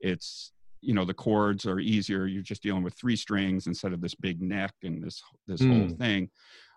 it's 0.00 0.52
you 0.86 0.94
know 0.94 1.04
the 1.04 1.14
chords 1.26 1.66
are 1.66 1.80
easier 1.80 2.26
you're 2.26 2.42
just 2.52 2.62
dealing 2.62 2.84
with 2.84 2.94
three 2.94 3.16
strings 3.16 3.66
instead 3.66 3.92
of 3.92 4.00
this 4.00 4.14
big 4.14 4.40
neck 4.40 4.72
and 4.84 5.02
this 5.04 5.22
this 5.46 5.60
whole 5.64 5.88
Mm. 5.88 5.98
thing. 5.98 6.30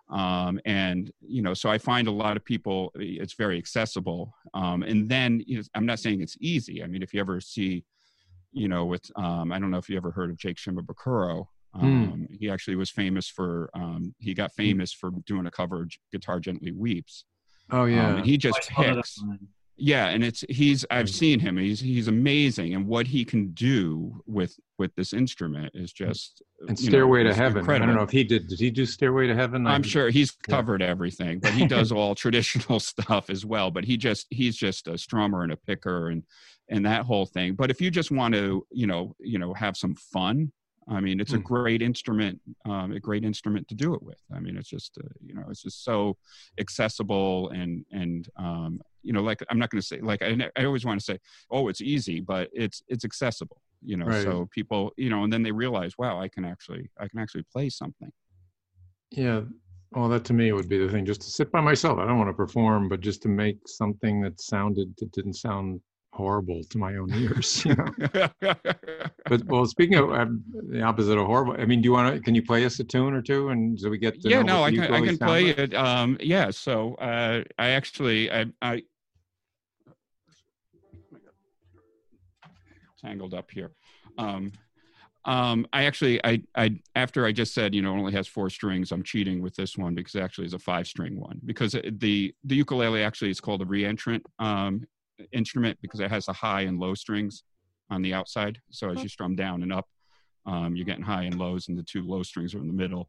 Um, 0.08 0.60
and 0.64 1.12
you 1.20 1.40
know 1.44 1.54
so 1.54 1.70
i 1.70 1.78
find 1.78 2.08
a 2.08 2.16
lot 2.24 2.36
of 2.36 2.44
people 2.44 2.78
it's 2.96 3.34
very 3.34 3.56
accessible. 3.58 4.22
Um, 4.60 4.82
and 4.82 5.08
then 5.08 5.30
you 5.46 5.56
know, 5.58 5.62
i'm 5.76 5.86
not 5.86 6.00
saying 6.00 6.20
it's 6.20 6.36
easy. 6.40 6.76
I 6.82 6.86
mean 6.88 7.02
if 7.06 7.14
you 7.14 7.20
ever 7.20 7.40
see 7.40 7.84
you 8.52 8.66
know 8.72 8.84
with 8.92 9.04
um, 9.24 9.46
i 9.52 9.56
don't 9.60 9.70
know 9.70 9.78
if 9.84 9.88
you 9.88 9.96
ever 9.96 10.10
heard 10.10 10.30
of 10.30 10.36
jake 10.36 10.56
shimabukuro 10.56 11.46
um, 11.72 12.26
he 12.40 12.50
actually 12.50 12.74
was 12.74 12.90
famous 12.90 13.28
for 13.28 13.70
um, 13.74 14.12
he 14.18 14.34
got 14.34 14.50
famous 14.64 14.92
for 14.92 15.08
doing 15.24 15.46
a 15.46 15.52
cover 15.52 15.82
of 15.82 15.88
guitar 16.10 16.40
gently 16.40 16.72
weeps. 16.72 17.24
Oh 17.70 17.82
um, 17.82 17.88
yeah. 17.88 18.22
he 18.24 18.36
just 18.36 18.60
that 18.76 18.96
picks. 18.96 19.22
Yeah 19.80 20.08
and 20.08 20.22
it's 20.22 20.44
he's 20.50 20.84
i've 20.90 21.06
Mm. 21.06 21.14
seen 21.14 21.40
him 21.40 21.56
he's 21.56 21.80
he's 21.80 22.06
amazing 22.08 22.74
and 22.74 22.86
what 22.86 23.06
he 23.06 23.24
can 23.24 23.48
do 23.52 24.20
with 24.26 24.54
with 24.78 24.94
this 24.94 25.12
instrument 25.12 25.70
is 25.74 25.92
just 25.92 26.42
and 26.68 26.78
you 26.78 26.86
know, 26.86 26.90
Stairway 26.90 27.24
to 27.24 27.34
Heaven. 27.34 27.68
i 27.68 27.78
don't 27.78 27.94
know 27.94 28.02
if 28.02 28.10
he 28.10 28.22
did 28.22 28.46
did 28.48 28.60
he 28.60 28.70
do 28.70 28.84
stairway 28.84 29.26
to 29.26 29.34
heaven 29.34 29.66
i'm 29.66 29.82
I- 29.82 29.86
sure 29.86 30.10
he's 30.10 30.32
Yeah. 30.48 30.56
covered 30.56 30.82
everything 30.82 31.40
but 31.40 31.54
he 31.54 31.66
does 31.66 31.90
all 31.92 32.14
traditional 32.14 32.78
stuff 32.92 33.30
as 33.30 33.46
well 33.46 33.70
but 33.70 33.84
he 33.84 33.96
just 33.96 34.26
he's 34.30 34.54
just 34.56 34.86
a 34.86 34.92
strummer 34.92 35.42
and 35.44 35.52
a 35.52 35.56
picker 35.56 36.10
and 36.10 36.22
and 36.68 36.84
that 36.84 37.04
whole 37.06 37.24
thing 37.26 37.54
but 37.54 37.70
if 37.70 37.80
you 37.80 37.90
just 37.90 38.10
want 38.10 38.34
to 38.34 38.66
you 38.70 38.86
know 38.86 39.14
you 39.18 39.38
know 39.38 39.54
have 39.54 39.76
some 39.76 39.94
fun 39.94 40.52
i 40.88 41.00
mean 41.00 41.20
it's 41.20 41.32
a 41.32 41.36
Hmm. 41.36 41.42
great 41.42 41.80
instrument 41.82 42.38
um, 42.66 42.92
a 42.92 43.00
great 43.00 43.24
instrument 43.24 43.66
to 43.68 43.74
do 43.74 43.94
it 43.94 44.02
with 44.02 44.20
i 44.36 44.40
mean 44.40 44.56
it's 44.58 44.68
just 44.68 44.98
uh, 45.02 45.08
you 45.24 45.34
know 45.34 45.44
it's 45.48 45.62
just 45.62 45.84
so 45.84 46.16
accessible 46.58 47.48
and 47.50 47.84
and 47.90 48.28
um, 48.36 48.80
you 49.02 49.12
know 49.12 49.22
like 49.22 49.42
i'm 49.50 49.58
not 49.58 49.70
going 49.70 49.80
to 49.80 49.86
say 49.86 50.00
like 50.00 50.22
I, 50.22 50.36
I 50.56 50.64
always 50.64 50.84
want 50.84 50.98
to 51.00 51.04
say 51.04 51.18
oh 51.50 51.68
it's 51.68 51.80
easy 51.80 52.20
but 52.20 52.48
it's 52.52 52.82
it's 52.88 53.04
accessible 53.04 53.60
you 53.84 53.96
know 53.96 54.06
Right. 54.06 54.22
so 54.22 54.48
people 54.52 54.92
you 54.96 55.10
know 55.10 55.24
and 55.24 55.32
then 55.32 55.42
they 55.42 55.52
realize 55.52 55.92
wow 55.98 56.20
i 56.20 56.28
can 56.28 56.44
actually 56.44 56.90
i 56.98 57.08
can 57.08 57.18
actually 57.18 57.44
play 57.52 57.68
something 57.70 58.10
Yeah. 59.10 59.42
Well, 59.92 60.08
that 60.10 60.24
to 60.26 60.32
me 60.32 60.52
would 60.52 60.68
be 60.68 60.78
the 60.78 60.88
thing, 60.88 61.04
just 61.04 61.20
to 61.22 61.30
sit 61.30 61.50
by 61.50 61.60
myself. 61.60 61.98
I 61.98 62.06
don't 62.06 62.16
want 62.18 62.30
to 62.30 62.34
perform, 62.34 62.88
but 62.88 63.00
just 63.00 63.22
to 63.22 63.28
make 63.28 63.58
something 63.66 64.20
that 64.20 64.40
sounded 64.40 64.94
that 64.98 65.10
didn't 65.10 65.34
sound 65.34 65.80
horrible 66.20 66.62
to 66.70 66.78
my 66.78 66.96
own 66.96 67.12
ears. 67.14 67.64
You 67.64 67.74
know. 67.74 68.28
But 69.28 69.44
well, 69.44 69.64
speaking 69.64 69.96
of 69.96 70.12
um, 70.12 70.42
the 70.70 70.82
opposite 70.82 71.16
of 71.16 71.24
horrible, 71.24 71.54
I 71.56 71.64
mean, 71.64 71.80
do 71.80 71.86
you 71.86 71.92
want 71.92 72.14
to? 72.14 72.20
Can 72.20 72.34
you 72.34 72.42
play 72.42 72.64
us 72.64 72.80
a 72.80 72.84
tune 72.84 73.14
or 73.14 73.22
two, 73.22 73.50
and 73.50 73.78
so 73.78 73.88
we 73.88 73.98
get 73.98 74.20
to 74.22 74.28
yeah 74.28 74.42
no 74.42 74.64
i 74.64 74.70
can 74.70 74.92
i 74.92 75.00
can 75.00 75.18
play 75.18 75.46
like? 75.46 75.58
it 75.58 75.74
um 75.74 76.16
yeah 76.20 76.50
so 76.50 76.94
uh 76.94 77.42
i 77.58 77.70
actually 77.70 78.30
i 78.30 78.46
i 78.62 78.82
tangled 83.00 83.34
up 83.34 83.50
here 83.50 83.70
um 84.18 84.52
um 85.24 85.66
i 85.72 85.84
actually 85.84 86.24
i 86.24 86.40
i 86.54 86.78
after 86.94 87.26
i 87.26 87.32
just 87.32 87.54
said 87.54 87.74
you 87.74 87.82
know 87.82 87.94
it 87.94 87.98
only 87.98 88.12
has 88.12 88.26
four 88.26 88.48
strings 88.50 88.92
i'm 88.92 89.02
cheating 89.02 89.42
with 89.42 89.54
this 89.54 89.76
one 89.76 89.94
because 89.94 90.14
it 90.14 90.22
actually 90.22 90.46
is 90.46 90.54
a 90.54 90.58
five 90.58 90.86
string 90.86 91.18
one 91.18 91.40
because 91.44 91.72
the 91.72 92.34
the 92.44 92.56
ukulele 92.56 93.02
actually 93.02 93.30
is 93.30 93.40
called 93.40 93.62
a 93.62 93.66
reentrant 93.66 94.22
um 94.38 94.86
instrument 95.32 95.78
because 95.82 96.00
it 96.00 96.10
has 96.10 96.28
a 96.28 96.32
high 96.32 96.62
and 96.62 96.78
low 96.78 96.94
strings 96.94 97.42
on 97.90 98.02
the 98.02 98.14
outside 98.14 98.58
so 98.70 98.90
as 98.90 99.02
you 99.02 99.08
strum 99.08 99.34
down 99.36 99.62
and 99.62 99.72
up 99.72 99.86
um, 100.46 100.74
you're 100.76 100.86
getting 100.86 101.02
high 101.04 101.24
and 101.24 101.38
lows 101.38 101.68
and 101.68 101.76
the 101.78 101.82
two 101.82 102.02
low 102.02 102.22
strings 102.22 102.54
are 102.54 102.58
in 102.60 102.66
the 102.66 102.72
middle 102.72 103.08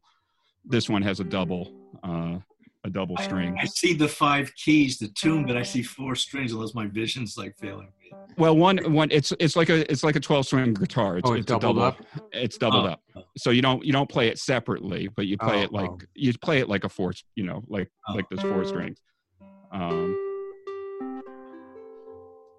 this 0.64 0.88
one 0.88 1.02
has 1.02 1.20
a 1.20 1.24
double 1.24 1.72
uh, 2.04 2.38
a 2.84 2.90
double 2.90 3.16
string 3.18 3.56
I 3.60 3.64
see 3.66 3.94
the 3.94 4.08
five 4.08 4.52
keys, 4.56 4.98
the 4.98 5.06
tune, 5.08 5.46
but 5.46 5.56
I 5.56 5.62
see 5.62 5.84
four 5.84 6.16
strings, 6.16 6.50
unless 6.52 6.74
my 6.74 6.86
vision's 6.88 7.38
like 7.38 7.56
failing 7.56 7.86
me. 8.02 8.10
well 8.36 8.56
one 8.56 8.78
one 8.92 9.08
it's 9.12 9.32
it's 9.38 9.54
like 9.54 9.68
a 9.68 9.88
it's 9.90 10.02
like 10.02 10.16
a 10.16 10.20
12 10.20 10.46
string 10.46 10.74
guitar 10.74 11.16
it's, 11.18 11.30
Oh, 11.30 11.34
it's 11.34 11.42
it's 11.42 11.50
a 11.52 11.54
doubled 11.60 11.76
double 11.76 11.82
up? 11.82 11.98
it's 12.32 12.58
doubled 12.58 12.86
Oh. 12.86 12.88
up 13.20 13.28
so 13.38 13.50
you 13.50 13.62
don't 13.62 13.84
you 13.84 13.92
don't 13.92 14.08
play 14.10 14.26
it 14.28 14.38
separately 14.40 15.06
but 15.14 15.26
you 15.28 15.38
play 15.38 15.60
Oh, 15.60 15.62
it 15.62 15.72
like 15.72 15.90
oh. 15.90 15.98
you 16.14 16.32
play 16.38 16.58
it 16.58 16.68
like 16.68 16.82
a 16.82 16.88
four 16.88 17.12
you 17.36 17.44
know 17.44 17.62
like 17.68 17.88
Oh. 18.08 18.14
like 18.14 18.28
those 18.30 18.40
four 18.42 18.64
strings 18.64 18.98
um 19.70 20.18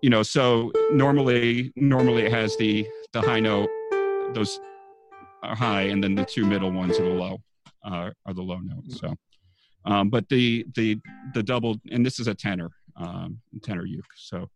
you 0.04 0.10
know 0.10 0.22
so 0.22 0.70
normally 0.92 1.72
normally 1.78 2.24
it 2.28 2.32
has 2.32 2.58
the 2.58 2.86
the 3.14 3.22
high 3.22 3.40
note 3.40 3.70
those 4.34 4.60
are 5.44 5.56
high 5.56 5.84
and 5.84 6.04
then 6.04 6.14
the 6.14 6.26
two 6.26 6.46
middle 6.46 6.72
ones 6.72 7.00
are 7.00 7.06
the 7.06 7.10
low 7.26 7.38
uh, 7.86 8.10
are 8.26 8.34
the 8.34 8.42
low 8.42 8.60
notes 8.60 9.00
so 9.00 9.16
um 9.86 10.10
but 10.10 10.28
the 10.28 10.66
the 10.76 10.98
the 11.34 11.42
double 11.42 11.78
and 11.92 12.06
this 12.06 12.20
is 12.20 12.28
a 12.28 12.36
tenor 12.36 12.70
um 12.98 13.40
tenor 13.64 13.86
uke 13.86 14.14
so 14.16 14.50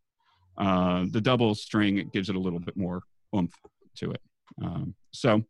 uh 0.58 1.06
the 1.12 1.22
double 1.22 1.56
string 1.56 1.98
it 1.98 2.12
gives 2.12 2.30
it 2.30 2.36
a 2.36 2.40
little 2.40 2.60
bit 2.60 2.76
more 2.76 3.02
oomph 3.36 3.56
to 3.96 4.12
it 4.12 4.22
um 4.62 4.94
so 5.12 5.42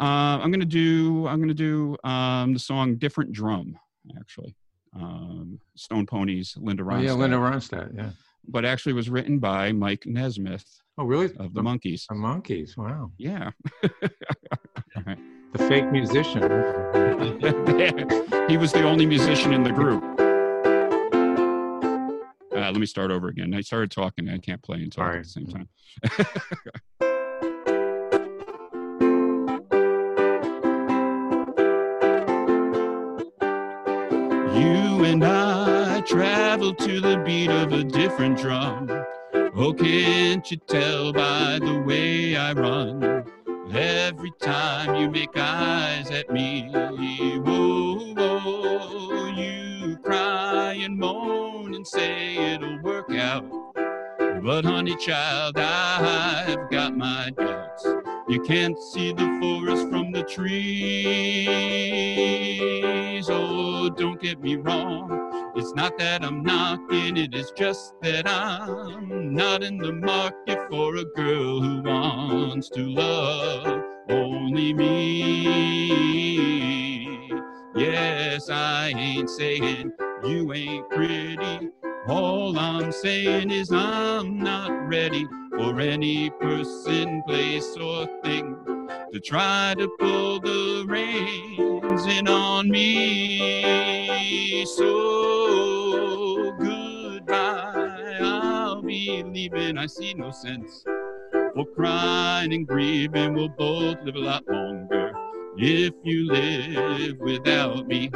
uh, 0.00 0.38
I'm 0.42 0.52
gonna 0.52 0.64
do 0.64 1.26
I'm 1.26 1.40
gonna 1.40 1.54
do 1.54 1.96
um, 2.04 2.52
the 2.52 2.60
song 2.60 2.94
"Different 2.98 3.32
Drum" 3.32 3.76
actually. 4.20 4.54
Um, 4.94 5.58
Stone 5.74 6.06
Poneys, 6.06 6.56
Linda 6.56 6.84
Oh, 6.84 6.86
Ronstadt, 6.86 7.04
yeah, 7.04 7.12
Linda 7.14 7.36
Ronstadt. 7.36 7.96
Yeah. 7.96 8.10
But 8.50 8.64
actually 8.64 8.94
was 8.94 9.10
written 9.10 9.38
by 9.38 9.72
Mike 9.72 10.04
Nesmith 10.06 10.64
Oh, 10.96 11.04
really? 11.04 11.26
of 11.38 11.52
the 11.54 11.62
Monkees. 11.62 12.06
The 12.08 12.14
Monkees. 12.14 12.76
Wow. 12.76 13.12
Yeah, 13.18 13.50
The 15.52 15.58
fake 15.68 15.90
musician. 15.92 16.42
he 18.50 18.56
was 18.56 18.72
the 18.72 18.82
only 18.82 19.06
musician 19.06 19.52
in 19.54 19.62
the 19.62 19.72
group. 19.72 20.02
Uh, 22.52 22.70
let 22.70 22.76
me 22.76 22.86
start 22.86 23.10
over 23.10 23.28
again. 23.28 23.54
I 23.54 23.60
started 23.60 23.90
talking. 23.90 24.28
I 24.28 24.38
can't 24.38 24.62
play 24.62 24.82
and 24.82 24.92
talk 24.92 25.06
Sorry. 25.06 25.18
at 25.18 25.24
the 25.24 25.30
same 25.30 25.46
time. 25.46 25.68
You 34.54 35.04
and 35.04 35.24
I 35.24 35.47
travel 36.08 36.74
to 36.74 37.00
the 37.00 37.22
beat 37.26 37.50
of 37.50 37.72
a 37.72 37.84
different 37.84 38.38
drum. 38.38 38.88
Oh, 39.54 39.74
can't 39.74 40.50
you 40.50 40.56
tell 40.56 41.12
by 41.12 41.58
the 41.60 41.82
way 41.86 42.34
I 42.34 42.54
run? 42.54 43.26
Every 43.70 44.32
time 44.40 44.94
you 44.94 45.10
make 45.10 45.36
eyes 45.36 46.10
at 46.10 46.30
me, 46.30 46.70
whoa, 46.72 48.14
you 49.36 49.98
cry 49.98 50.72
and 50.80 50.96
moan 50.96 51.74
and 51.74 51.86
say 51.86 52.54
it'll 52.54 52.80
work 52.80 53.10
out. 53.12 53.44
But 54.42 54.64
honey 54.64 54.96
child, 54.96 55.58
I've 55.58 56.70
got 56.70 56.96
my 56.96 57.30
doubts. 57.36 57.86
You 58.28 58.40
can't 58.40 58.78
see 58.78 59.12
the 59.12 59.38
forest 59.42 59.90
from 59.90 60.12
the 60.12 60.22
trees. 60.22 61.48
Oh, 63.28 63.90
don't 63.90 64.18
get 64.22 64.40
me 64.40 64.56
wrong. 64.56 65.37
It's 65.58 65.74
not 65.74 65.98
that 65.98 66.24
I'm 66.24 66.44
knocking 66.44 67.16
it's 67.16 67.50
just 67.50 67.94
that 68.00 68.28
I'm 68.28 69.34
not 69.34 69.64
in 69.64 69.78
the 69.78 69.92
market 69.92 70.60
for 70.70 70.94
a 70.94 71.04
girl 71.04 71.60
who 71.60 71.82
wants 71.82 72.68
to 72.70 72.82
love 72.82 73.82
only 74.08 74.72
me. 74.72 75.48
Yes, 77.74 78.48
I 78.48 78.92
ain't 78.96 79.28
saying 79.28 79.90
you 80.24 80.52
ain't 80.52 80.88
pretty. 80.90 81.70
All 82.06 82.56
I'm 82.56 82.92
saying 82.92 83.50
is 83.50 83.72
I'm 83.72 84.38
not 84.38 84.70
ready 84.88 85.26
for 85.56 85.80
any 85.80 86.30
person, 86.30 87.24
place, 87.26 87.76
or 87.76 88.06
thing 88.22 88.56
to 89.12 89.18
try 89.18 89.74
to 89.76 89.88
pull 89.98 90.38
the 90.38 90.84
reins 90.86 92.06
in 92.06 92.28
on 92.28 92.70
me. 92.70 94.64
So 94.64 95.47
leaving. 99.38 99.78
I 99.78 99.86
see 99.86 100.14
no 100.14 100.32
sense 100.32 100.82
for 101.54 101.64
crying 101.76 102.52
and 102.52 102.66
grieving. 102.66 103.34
We'll 103.34 103.48
both 103.48 103.98
live 104.02 104.16
a 104.16 104.18
lot 104.18 104.42
longer 104.48 105.12
if 105.56 105.94
you 106.02 106.26
live 106.26 107.18
without 107.20 107.86
me. 107.86 108.10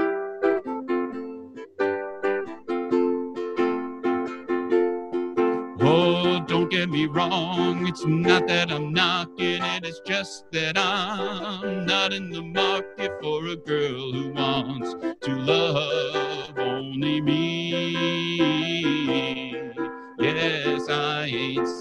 Oh, 5.81 6.45
don't 6.49 6.71
get 6.71 6.89
me 6.89 7.07
wrong. 7.07 7.87
It's 7.87 8.05
not 8.05 8.49
that 8.49 8.73
I'm 8.73 8.93
knocking 8.93 9.63
it, 9.63 9.85
it's 9.85 10.01
just 10.05 10.47
that 10.53 10.77
I'm 10.77 11.87
not 11.87 12.13
in 12.13 12.31
the 12.31 12.43
market 12.43 13.13
for 13.23 13.47
a 13.47 13.57
girl 13.57 14.13
who 14.13 14.31
wants 14.31 14.95
to 15.25 15.37
love 15.37 15.92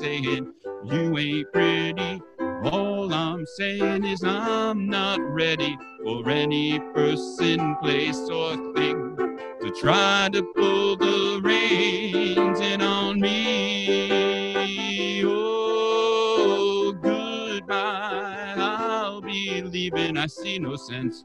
saying 0.02 0.52
you 0.84 1.16
ain't 1.16 1.54
pretty. 1.54 2.22
is 4.12 4.24
I'm 4.24 4.88
not 4.88 5.20
ready 5.22 5.78
for 6.04 6.28
any 6.28 6.80
person, 6.94 7.76
place, 7.82 8.18
or 8.30 8.56
thing 8.74 9.16
to 9.62 9.72
try 9.80 10.28
to 10.34 10.42
pull 10.56 10.98
the 10.98 11.40
reins 11.44 12.60
in 12.60 12.82
on 12.82 13.22
me. 13.22 15.22
Oh, 15.24 16.94
goodbye, 17.00 18.56
I'll 18.58 19.22
be 19.22 19.62
leaving. 19.62 20.18
I 20.18 20.26
see 20.26 20.58
no 20.58 20.78
sense 20.78 21.24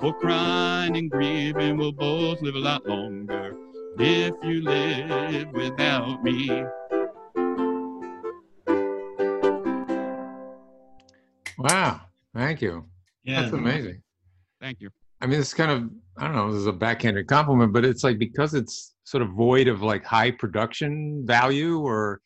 for 0.00 0.12
crying 0.14 0.96
and 0.96 1.08
grieving. 1.08 1.78
We'll 1.78 1.92
both 1.92 2.42
live 2.42 2.56
a 2.56 2.58
lot 2.58 2.88
longer 2.88 3.54
if 3.98 4.34
you 4.42 4.62
live 4.62 5.52
without 5.52 6.24
me. 6.24 6.64
Wow. 11.60 12.00
Thank 12.34 12.62
you. 12.62 12.86
Yeah. 13.24 13.42
That's 13.42 13.52
amazing. 13.52 14.02
Thank 14.60 14.80
you. 14.80 14.90
I 15.20 15.26
mean, 15.26 15.38
it's 15.40 15.52
kind 15.54 15.70
of, 15.70 15.90
I 16.16 16.26
don't 16.26 16.34
know, 16.36 16.50
this 16.50 16.60
is 16.60 16.66
a 16.66 16.72
backhanded 16.72 17.26
compliment, 17.26 17.72
but 17.72 17.84
it's 17.84 18.02
like 18.04 18.18
because 18.18 18.54
it's 18.54 18.94
sort 19.04 19.22
of 19.22 19.30
void 19.30 19.68
of 19.68 19.82
like 19.82 20.04
high 20.04 20.30
production 20.30 21.26
value 21.26 21.78
or 21.80 22.20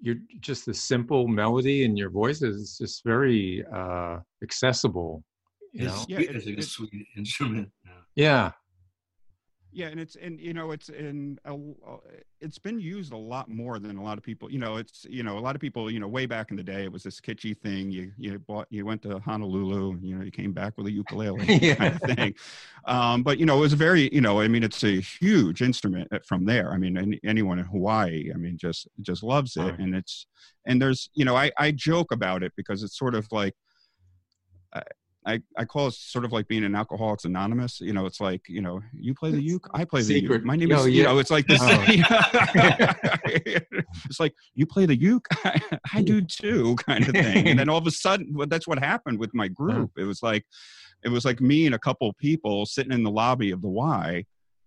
you're 0.00 0.16
just 0.40 0.68
a 0.68 0.74
simple 0.74 1.26
melody 1.26 1.84
in 1.84 1.96
your 1.96 2.10
voice 2.10 2.42
is 2.42 2.76
just 2.78 3.02
very 3.04 3.64
uh 3.74 4.18
accessible, 4.42 5.24
you 5.72 5.86
It's 5.86 5.94
know? 5.96 6.04
Yeah, 6.08 6.16
sweet. 6.18 6.30
it- 6.30 6.36
it's 6.58 6.66
a 6.66 6.70
sweet 6.70 7.06
instrument. 7.16 7.70
Yeah. 7.84 7.92
Yeah. 8.14 8.50
Yeah, 9.76 9.88
and 9.88 10.00
it's 10.00 10.16
and 10.16 10.40
you 10.40 10.54
know 10.54 10.70
it's 10.70 10.88
in 10.88 11.38
a, 11.44 11.52
uh, 11.52 11.98
it's 12.40 12.58
been 12.58 12.80
used 12.80 13.12
a 13.12 13.16
lot 13.16 13.50
more 13.50 13.78
than 13.78 13.98
a 13.98 14.02
lot 14.02 14.16
of 14.16 14.24
people. 14.24 14.50
You 14.50 14.58
know, 14.58 14.76
it's 14.76 15.04
you 15.10 15.22
know 15.22 15.36
a 15.36 15.44
lot 15.46 15.54
of 15.54 15.60
people. 15.60 15.90
You 15.90 16.00
know, 16.00 16.08
way 16.08 16.24
back 16.24 16.50
in 16.50 16.56
the 16.56 16.62
day, 16.62 16.84
it 16.84 16.90
was 16.90 17.02
this 17.02 17.20
kitschy 17.20 17.54
thing. 17.54 17.90
You 17.90 18.10
you 18.16 18.38
bought 18.38 18.68
you 18.70 18.86
went 18.86 19.02
to 19.02 19.18
Honolulu. 19.18 19.98
You 20.00 20.16
know, 20.16 20.24
you 20.24 20.30
came 20.30 20.54
back 20.54 20.78
with 20.78 20.86
a 20.86 20.90
ukulele 20.90 21.44
Yeah. 21.60 21.74
kind 21.74 21.94
of 21.94 22.00
thing. 22.16 22.34
Um, 22.86 23.22
but 23.22 23.36
you 23.38 23.44
know, 23.44 23.58
it 23.58 23.60
was 23.60 23.74
a 23.74 23.76
very 23.76 24.08
you 24.14 24.22
know, 24.22 24.40
I 24.40 24.48
mean, 24.48 24.62
it's 24.62 24.82
a 24.82 24.98
huge 24.98 25.60
instrument 25.60 26.08
uh, 26.10 26.20
from 26.26 26.46
there. 26.46 26.72
I 26.72 26.78
mean, 26.78 26.96
any, 26.96 27.20
anyone 27.22 27.58
in 27.58 27.66
Hawaii, 27.66 28.30
I 28.34 28.38
mean, 28.38 28.56
just 28.56 28.88
just 29.02 29.22
loves 29.22 29.58
it, 29.58 29.60
Right. 29.60 29.78
and 29.78 29.94
it's 29.94 30.26
and 30.66 30.80
there's 30.80 31.10
you 31.12 31.26
know, 31.26 31.36
I 31.36 31.52
I 31.58 31.70
joke 31.72 32.12
about 32.12 32.42
it 32.42 32.52
because 32.56 32.82
it's 32.82 32.96
sort 32.98 33.14
of 33.14 33.30
like. 33.30 33.52
I, 35.26 35.40
I 35.58 35.64
call 35.64 35.88
it 35.88 35.94
sort 35.94 36.24
of 36.24 36.30
like 36.32 36.46
being 36.46 36.62
an 36.64 36.74
Alcoholics 36.76 37.24
Anonymous. 37.24 37.80
You 37.80 37.92
know, 37.92 38.06
it's 38.06 38.20
like, 38.20 38.42
you 38.48 38.62
know, 38.62 38.80
you 38.92 39.12
play 39.12 39.32
the 39.32 39.42
uke, 39.42 39.68
I 39.74 39.84
play 39.84 40.00
the 40.02 40.20
Secret. 40.20 40.36
uke. 40.36 40.44
My 40.44 40.54
name 40.54 40.70
Oh, 40.72 40.80
is, 40.82 40.86
you 40.86 41.02
yeah. 41.02 41.08
know, 41.08 41.18
it's 41.18 41.30
like 41.32 41.46
this. 41.48 41.60
it's 44.04 44.20
like, 44.20 44.34
you 44.54 44.66
play 44.66 44.86
the 44.86 44.96
uke, 44.96 45.26
I 45.92 46.02
do 46.02 46.20
too, 46.22 46.76
kind 46.76 47.06
of 47.08 47.12
thing. 47.14 47.48
And 47.48 47.58
then 47.58 47.68
all 47.68 47.78
of 47.78 47.86
a 47.86 47.90
sudden, 47.90 48.32
well, 48.34 48.46
that's 48.46 48.66
what 48.68 48.78
happened 48.78 49.18
with 49.18 49.34
my 49.34 49.48
group. 49.48 49.92
It 49.98 50.04
was 50.04 50.22
like, 50.22 50.44
it 51.04 51.08
was 51.08 51.24
like 51.24 51.40
me 51.40 51.66
and 51.66 51.74
a 51.74 51.78
couple 51.78 52.12
people 52.14 52.64
sitting 52.66 52.92
in 52.92 53.02
the 53.02 53.10
lobby 53.10 53.50
of 53.50 53.62
the 53.62 53.68
Y, 53.68 54.24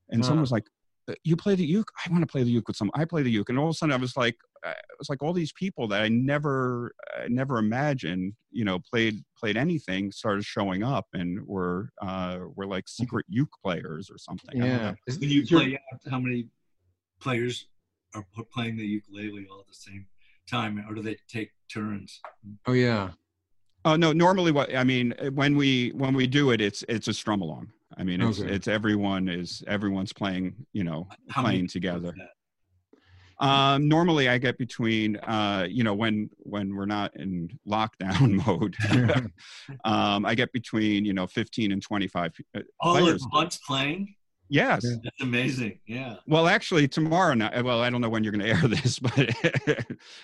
and 0.09 0.23
someone 0.23 0.41
was 0.41 0.51
like, 0.51 0.65
"Uh, 1.09 1.13
"You 1.23 1.35
play 1.35 1.55
the 1.55 1.65
uke? 1.65 1.91
I 2.05 2.11
want 2.11 2.21
to 2.21 2.27
play 2.27 2.43
the 2.43 2.51
uke 2.51 2.67
with 2.67 2.77
some. 2.77 2.91
I 2.93 3.05
play 3.05 3.23
the 3.23 3.31
uke." 3.31 3.49
And 3.49 3.57
all 3.59 3.65
of 3.65 3.71
a 3.71 3.73
sudden, 3.73 3.93
I 3.93 3.97
was 3.97 4.15
like, 4.15 4.37
uh, 4.65 4.71
it 4.71 4.95
was 4.99 5.09
like 5.09 5.21
all 5.23 5.33
these 5.33 5.51
people 5.53 5.87
that 5.87 6.01
I 6.01 6.09
never, 6.09 6.93
I 7.17 7.27
never 7.27 7.57
imagined, 7.59 8.33
you 8.51 8.65
know, 8.65 8.79
played 8.79 9.23
played 9.37 9.57
anything, 9.57 10.11
started 10.11 10.43
showing 10.45 10.83
up, 10.83 11.07
and 11.13 11.45
were 11.47 11.89
uh, 12.01 12.39
were 12.55 12.67
like 12.67 12.87
secret 12.87 13.25
uke 13.29 13.51
players 13.63 14.09
or 14.09 14.17
something. 14.17 14.61
I 14.61 14.65
don't 14.65 14.69
Yeah. 14.69 14.89
know. 14.91 14.95
Is- 15.07 15.19
When 15.19 15.29
you 15.29 15.45
play 15.45 15.75
out, 15.75 16.11
how 16.11 16.19
many 16.19 16.47
players 17.19 17.67
are 18.15 18.25
playing 18.51 18.77
the 18.77 18.85
ukulele 18.85 19.47
all 19.51 19.59
at 19.61 19.67
the 19.67 19.73
same 19.73 20.07
time, 20.49 20.83
or 20.89 20.95
do 20.95 21.01
they 21.01 21.17
take 21.27 21.51
turns? 21.71 22.19
Oh 22.65 22.73
yeah. 22.73 23.11
Oh 23.85 23.95
no! 23.95 24.11
Normally, 24.11 24.51
what 24.51 24.75
I 24.75 24.83
mean 24.83 25.13
when 25.33 25.55
we 25.55 25.89
when 25.91 26.13
we 26.13 26.27
do 26.27 26.51
it, 26.51 26.59
it's 26.59 26.83
it's 26.89 27.07
a 27.07 27.13
strum 27.13 27.41
along. 27.41 27.71
I 27.97 28.03
mean, 28.03 28.21
it's 28.21 28.39
Okay. 28.41 28.51
it's 28.53 28.67
everyone 28.67 29.29
is 29.29 29.63
everyone's 29.67 30.11
playing, 30.11 30.53
you 30.73 30.83
know, 30.83 31.07
How 31.29 31.41
many 31.41 31.53
playing 31.59 31.67
people 31.67 31.99
together. 32.01 32.13
Um, 33.39 33.87
normally, 33.87 34.27
I 34.27 34.37
get 34.37 34.57
between, 34.57 35.15
uh, 35.17 35.65
you 35.69 35.83
know, 35.83 35.93
when 35.93 36.29
when 36.39 36.75
we're 36.75 36.85
not 36.85 37.15
in 37.15 37.49
lockdown 37.67 38.45
mode, 38.45 38.75
um, 39.85 40.25
I 40.25 40.35
get 40.35 40.51
between, 40.51 41.05
you 41.05 41.13
know, 41.13 41.27
fifteen 41.27 41.71
and 41.71 41.81
twenty 41.81 42.07
five 42.07 42.33
uh, 42.55 42.61
All 42.79 42.97
at 42.97 43.19
once 43.31 43.57
playing? 43.57 44.15
Yes. 44.49 44.83
That's 45.03 45.21
amazing. 45.21 45.79
Yeah. 45.85 46.15
Well, 46.25 46.47
actually, 46.47 46.87
tomorrow 46.87 47.35
night. 47.35 47.63
Well, 47.63 47.81
I 47.81 47.91
don't 47.91 48.01
know 48.01 48.09
when 48.09 48.23
you're 48.23 48.33
going 48.33 48.45
to 48.45 48.49
air 48.49 48.67
this, 48.67 48.97
but 48.97 49.77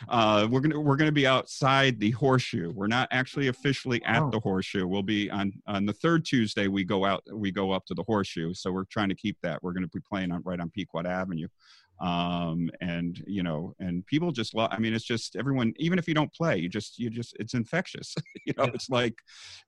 uh, 0.10 0.47
we're 0.49 0.62
gonna 0.62 0.80
we're 0.80 0.95
gonna 0.95 1.12
be 1.12 1.28
outside 1.28 1.99
the 1.99 2.12
horseshoe. 2.12 2.71
We're 2.73 2.88
not 2.88 3.08
actually 3.12 3.47
officially 3.47 4.04
at 4.04 4.32
the 4.32 4.39
horseshoe. 4.39 4.88
We'll 4.88 5.04
be 5.04 5.30
on 5.30 5.54
on 5.67 5.86
the 5.86 5.93
third 5.93 6.25
Tuesday. 6.25 6.67
We 6.67 6.84
go 6.84 7.06
out. 7.06 7.23
We 7.32 7.51
go 7.51 7.71
up 7.71 7.86
to 7.86 7.93
the 7.93 8.04
horseshoe. 8.04 8.56
So 8.56 8.71
we're 8.71 8.86
trying 8.86 9.10
to 9.10 9.15
keep 9.15 9.38
that. 9.43 9.62
We're 9.62 9.73
going 9.73 9.84
to 9.84 9.89
be 9.89 10.01
playing 10.01 10.32
on 10.32 10.41
right 10.43 10.60
on 10.60 10.71
Pequot 10.71 11.06
Avenue, 11.06 11.47
um, 11.99 12.69
and 12.81 13.23
you 13.25 13.43
know, 13.43 13.73
and 13.79 14.05
people 14.05 14.31
just 14.31 14.53
love. 14.53 14.69
I 14.71 14.79
mean, 14.79 14.93
it's 14.93 15.05
just 15.05 15.36
everyone. 15.36 15.73
Even 15.77 15.97
if 15.97 16.08
you 16.08 16.13
don't 16.13 16.34
play, 16.34 16.58
you 16.58 16.67
just 16.69 16.99
you 16.99 17.10
just 17.10 17.36
it's 17.39 17.53
infectious. 17.53 18.13
you 18.45 18.53
know, 18.58 18.65
Yeah. 18.65 18.71
it's 18.73 18.89
like 18.89 19.15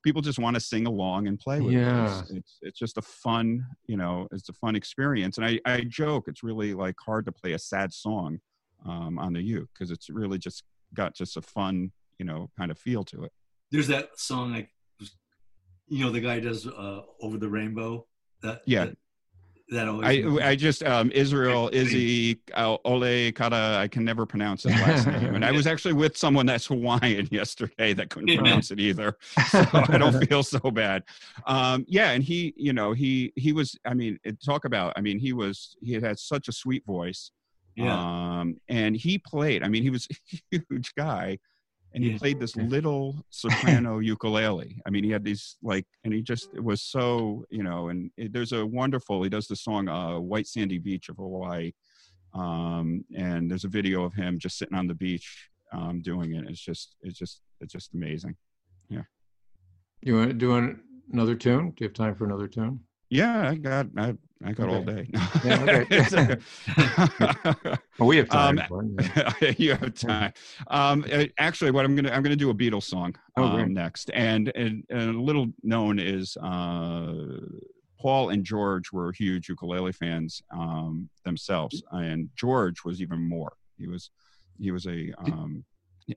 people 0.04 0.22
just 0.22 0.40
want 0.40 0.56
to 0.56 0.60
sing 0.60 0.88
along 0.88 1.28
and 1.28 1.40
play 1.40 1.62
with 1.62 1.74
it. 1.74 1.80
Yeah. 1.80 2.20
It's, 2.22 2.32
it's 2.32 2.58
it's 2.62 2.80
just 2.80 2.98
a 2.98 3.02
fun, 3.02 3.66
you 3.88 3.98
know, 3.98 4.28
it's 4.32 4.50
a 4.50 4.54
fun 4.54 4.76
experience. 4.76 5.38
And 5.38 5.46
I 5.46 5.60
I 5.66 5.82
joke 5.82 6.26
it's 6.28 6.44
really 6.44 6.74
like 6.74 6.96
hard 7.06 7.26
to 7.26 7.32
play 7.32 7.54
a 7.54 7.60
sad 7.60 7.94
song 7.94 8.40
um, 8.86 9.18
on 9.20 9.34
the 9.34 9.42
uke 9.42 9.70
because 9.74 9.92
it's 9.92 10.10
really 10.10 10.38
just 10.38 10.64
got 10.94 11.16
just 11.16 11.38
a 11.38 11.42
fun, 11.42 11.92
you 12.20 12.26
know, 12.26 12.50
kind 12.58 12.72
of 12.72 12.78
feel 12.78 13.04
to 13.06 13.24
it. 13.24 13.32
There's 13.72 13.88
that 13.88 14.18
song 14.20 14.54
like, 14.54 14.70
you 15.88 16.04
know, 16.04 16.12
the 16.12 16.22
guy 16.22 16.40
does 16.42 16.68
uh, 16.68 17.02
"Over 17.22 17.38
the 17.38 17.50
Rainbow." 17.50 18.06
That 18.42 18.62
Yeah. 18.66 18.86
That, 18.86 18.98
that 19.70 19.88
always. 19.88 20.26
I 20.42 20.50
I 20.50 20.56
just 20.56 20.84
um, 20.84 21.12
Israel 21.12 21.70
Izzy 21.74 22.40
uh, 22.54 22.78
Ole 22.86 23.32
Kata 23.34 23.78
I 23.80 23.88
can 23.88 24.04
never 24.06 24.26
pronounce 24.26 24.64
his 24.64 24.74
last 24.74 25.08
name 25.22 25.36
and 25.36 25.44
I 25.44 25.52
was 25.52 25.68
actually 25.68 25.94
with 25.94 26.16
someone 26.18 26.46
that's 26.46 26.68
Hawaiian 26.68 27.28
yesterday 27.32 27.94
that 27.94 28.10
couldn't 28.10 28.30
Yeah. 28.30 28.38
pronounce 28.38 28.72
it 28.72 28.80
either 28.80 29.18
so 29.50 29.66
I 29.74 29.98
don't 29.98 30.26
feel 30.28 30.44
so 30.44 30.72
bad 30.72 31.04
um, 31.46 31.86
yeah 31.88 32.12
and 32.12 32.24
he 32.24 32.54
you 32.56 32.74
know 32.74 32.94
he 32.94 33.34
he 33.36 33.52
was 33.54 33.78
I 33.86 33.94
mean 33.94 34.20
talk 34.46 34.66
about 34.66 34.94
I 34.96 35.02
mean 35.02 35.20
he 35.20 35.34
was 35.34 35.76
he 35.82 35.94
had, 35.94 36.04
had 36.04 36.20
such 36.20 36.48
a 36.48 36.52
sweet 36.52 36.86
voice 36.86 37.32
yeah. 37.76 37.94
um, 38.40 38.58
and 38.70 38.96
he 38.96 39.18
played 39.18 39.64
I 39.64 39.68
mean 39.68 39.84
he 39.84 39.90
was 39.90 40.08
a 40.12 40.62
huge 40.70 40.94
guy 40.96 41.40
and 41.94 42.04
he 42.04 42.12
Yeah. 42.12 42.18
played 42.18 42.40
this 42.40 42.56
little 42.56 43.16
soprano 43.30 44.00
ukulele. 44.00 44.82
I 44.86 44.90
mean, 44.90 45.04
he 45.04 45.10
had 45.10 45.24
these 45.24 45.58
like, 45.64 45.86
and 46.04 46.14
he 46.14 46.22
just 46.22 46.50
it 46.54 46.64
was 46.64 46.82
so 46.82 47.46
you 47.50 47.64
know. 47.64 47.90
And 47.90 48.12
it, 48.18 48.34
there's 48.34 48.52
a 48.52 48.66
wonderful. 48.66 49.24
He 49.24 49.30
does 49.30 49.48
the 49.48 49.56
song 49.56 49.88
uh, 49.88 50.20
"White 50.20 50.48
Sandy 50.48 50.78
Beach" 50.78 51.10
of 51.10 51.18
Hawaii, 51.18 51.72
um, 52.34 53.04
and 53.16 53.50
there's 53.50 53.64
a 53.66 53.70
video 53.70 54.04
of 54.04 54.14
him 54.14 54.38
just 54.40 54.58
sitting 54.58 54.78
on 54.78 54.88
the 54.88 54.96
beach 54.96 55.50
um, 55.74 56.02
doing 56.02 56.36
it. 56.36 56.46
It's 56.50 56.62
just, 56.62 56.96
it's 57.02 57.18
just, 57.18 57.42
it's 57.62 57.74
just 57.74 57.94
amazing. 57.94 58.36
Yeah. 58.90 59.04
You 60.02 60.16
want 60.16 60.30
to 60.30 60.34
do 60.34 60.78
another 61.12 61.36
tune? 61.36 61.72
Do 61.72 61.84
you 61.84 61.88
have 61.88 61.94
time 61.94 62.16
for 62.16 62.26
another 62.26 62.48
tune? 62.48 62.82
Yeah, 63.10 63.50
I 63.50 63.56
got, 63.56 63.88
I, 63.98 64.16
I 64.44 64.52
got 64.52 64.70
all 64.70 64.84
day. 64.84 65.10
Yeah, 65.44 65.86
okay. 65.86 66.38
Well, 68.00 68.08
we 68.08 68.18
have 68.18 68.30
time. 68.30 68.60
Um, 68.72 68.98
you 69.58 69.72
have 69.72 69.94
time. 69.96 70.32
Um, 70.68 71.04
uh, 71.12 71.26
actually, 71.40 71.72
what 71.72 71.84
I'm 71.84 71.96
gonna 71.96 72.12
I'm 72.12 72.22
gonna 72.22 72.36
do 72.36 72.52
a 72.52 72.54
Beatles 72.54 72.84
song 72.84 73.16
Oh, 73.36 73.44
um, 73.44 73.74
next, 73.74 74.12
and, 74.14 74.52
and 74.56 74.84
and 74.92 75.16
a 75.16 75.20
little 75.20 75.48
known 75.64 75.98
is 75.98 76.38
uh, 76.38 77.12
Paul 78.00 78.30
and 78.30 78.44
George 78.44 78.92
were 78.92 79.12
huge 79.12 79.50
ukulele 79.50 79.94
fans 79.94 80.44
um, 80.52 81.10
themselves, 81.26 81.82
and 81.92 82.30
George 82.36 82.84
was 82.86 83.02
even 83.02 83.28
more. 83.28 83.54
He 83.80 83.88
was 83.88 84.12
he 84.60 84.70
was 84.70 84.86
a 84.86 85.12
um, 85.18 85.66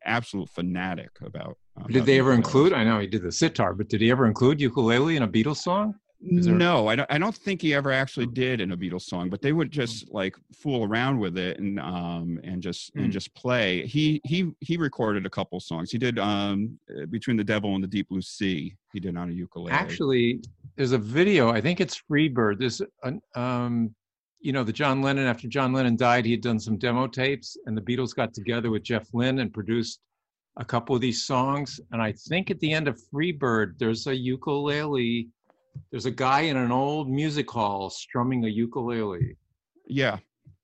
absolute 0.04 0.50
fanatic 0.50 1.10
about. 1.22 1.56
uh, 1.78 1.86
Did 1.86 1.96
about 1.96 2.06
they 2.06 2.18
ever 2.18 2.32
ukuleles. 2.32 2.36
include? 2.36 2.72
I 2.74 2.84
know 2.84 2.98
he 2.98 3.06
did 3.06 3.22
the 3.22 3.32
sitar, 3.32 3.72
but 3.72 3.88
did 3.88 4.02
he 4.02 4.10
ever 4.10 4.26
include 4.26 4.60
ukulele 4.60 5.16
in 5.16 5.22
a 5.22 5.28
Beatles 5.28 5.58
song? 5.58 5.94
There- 6.22 6.54
No, 6.54 6.86
I 6.88 6.96
don't. 6.96 7.10
I 7.10 7.16
don't 7.18 7.34
think 7.34 7.62
he 7.62 7.72
ever 7.72 7.90
actually 7.90 8.26
did 8.26 8.60
in 8.60 8.72
a 8.72 8.76
Beatles 8.76 9.02
song, 9.02 9.30
but 9.30 9.40
they 9.40 9.52
would 9.52 9.70
just 9.70 10.10
like 10.12 10.36
fool 10.54 10.84
around 10.84 11.18
with 11.18 11.38
it 11.38 11.58
and 11.58 11.80
um 11.80 12.38
and 12.44 12.62
just 12.62 12.92
Hmm. 12.92 13.00
and 13.04 13.12
just 13.12 13.34
play. 13.34 13.86
He 13.86 14.20
he 14.24 14.50
he 14.60 14.76
recorded 14.76 15.24
a 15.24 15.30
couple 15.30 15.58
songs. 15.60 15.90
He 15.90 15.96
did 15.98 16.18
um 16.18 16.78
uh, 16.90 17.06
between 17.06 17.36
the 17.38 17.44
devil 17.44 17.74
and 17.74 17.82
the 17.82 17.88
deep 17.88 18.08
blue 18.10 18.20
sea. 18.20 18.76
He 18.92 19.00
did 19.00 19.16
on 19.16 19.30
a 19.30 19.32
ukulele. 19.32 19.72
Actually, 19.72 20.40
there's 20.76 20.92
a 20.92 20.98
video. 20.98 21.50
I 21.50 21.60
think 21.62 21.80
it's 21.80 22.02
Freebird. 22.10 22.58
There's 22.58 22.82
an, 23.02 23.22
um, 23.34 23.94
you 24.40 24.52
know, 24.52 24.62
the 24.64 24.72
John 24.74 25.00
Lennon. 25.00 25.26
After 25.26 25.48
John 25.48 25.72
Lennon 25.72 25.96
died, 25.96 26.24
he 26.26 26.32
had 26.32 26.42
done 26.42 26.60
some 26.60 26.76
demo 26.76 27.06
tapes, 27.06 27.56
and 27.66 27.74
the 27.76 27.82
Beatles 27.82 28.14
got 28.14 28.34
together 28.34 28.70
with 28.70 28.82
Jeff 28.82 29.08
Lynne 29.14 29.38
and 29.38 29.52
produced 29.54 30.00
a 30.58 30.64
couple 30.64 30.94
of 30.94 31.00
these 31.00 31.22
songs. 31.24 31.80
And 31.92 32.02
I 32.02 32.12
think 32.12 32.50
at 32.50 32.58
the 32.60 32.72
end 32.72 32.88
of 32.88 33.00
Freebird, 33.10 33.78
there's 33.78 34.06
a 34.06 34.14
ukulele. 34.14 35.28
There's 35.90 36.06
a 36.06 36.10
guy 36.10 36.42
in 36.42 36.56
an 36.56 36.70
old 36.72 37.08
music 37.10 37.50
hall 37.50 37.90
strumming 37.90 38.44
a 38.44 38.48
ukulele. 38.48 39.36
yeah. 39.86 40.18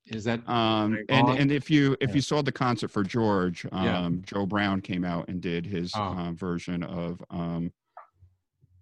Is 0.05 0.23
that 0.23 0.47
Um 0.47 1.03
and 1.09 1.29
and 1.29 1.51
if 1.51 1.69
you 1.69 1.97
if 1.99 2.09
Yeah. 2.11 2.15
you 2.15 2.21
saw 2.21 2.41
the 2.41 2.51
concert 2.51 2.89
for 2.89 3.03
George, 3.03 3.65
um 3.73 3.83
Yeah. 3.85 4.09
Joe 4.23 4.45
Brown 4.45 4.79
came 4.81 5.03
out 5.03 5.27
and 5.27 5.41
did 5.41 5.65
his 5.65 5.93
Oh. 5.95 6.01
um, 6.01 6.35
version 6.37 6.81
of 6.83 7.21
um 7.29 7.73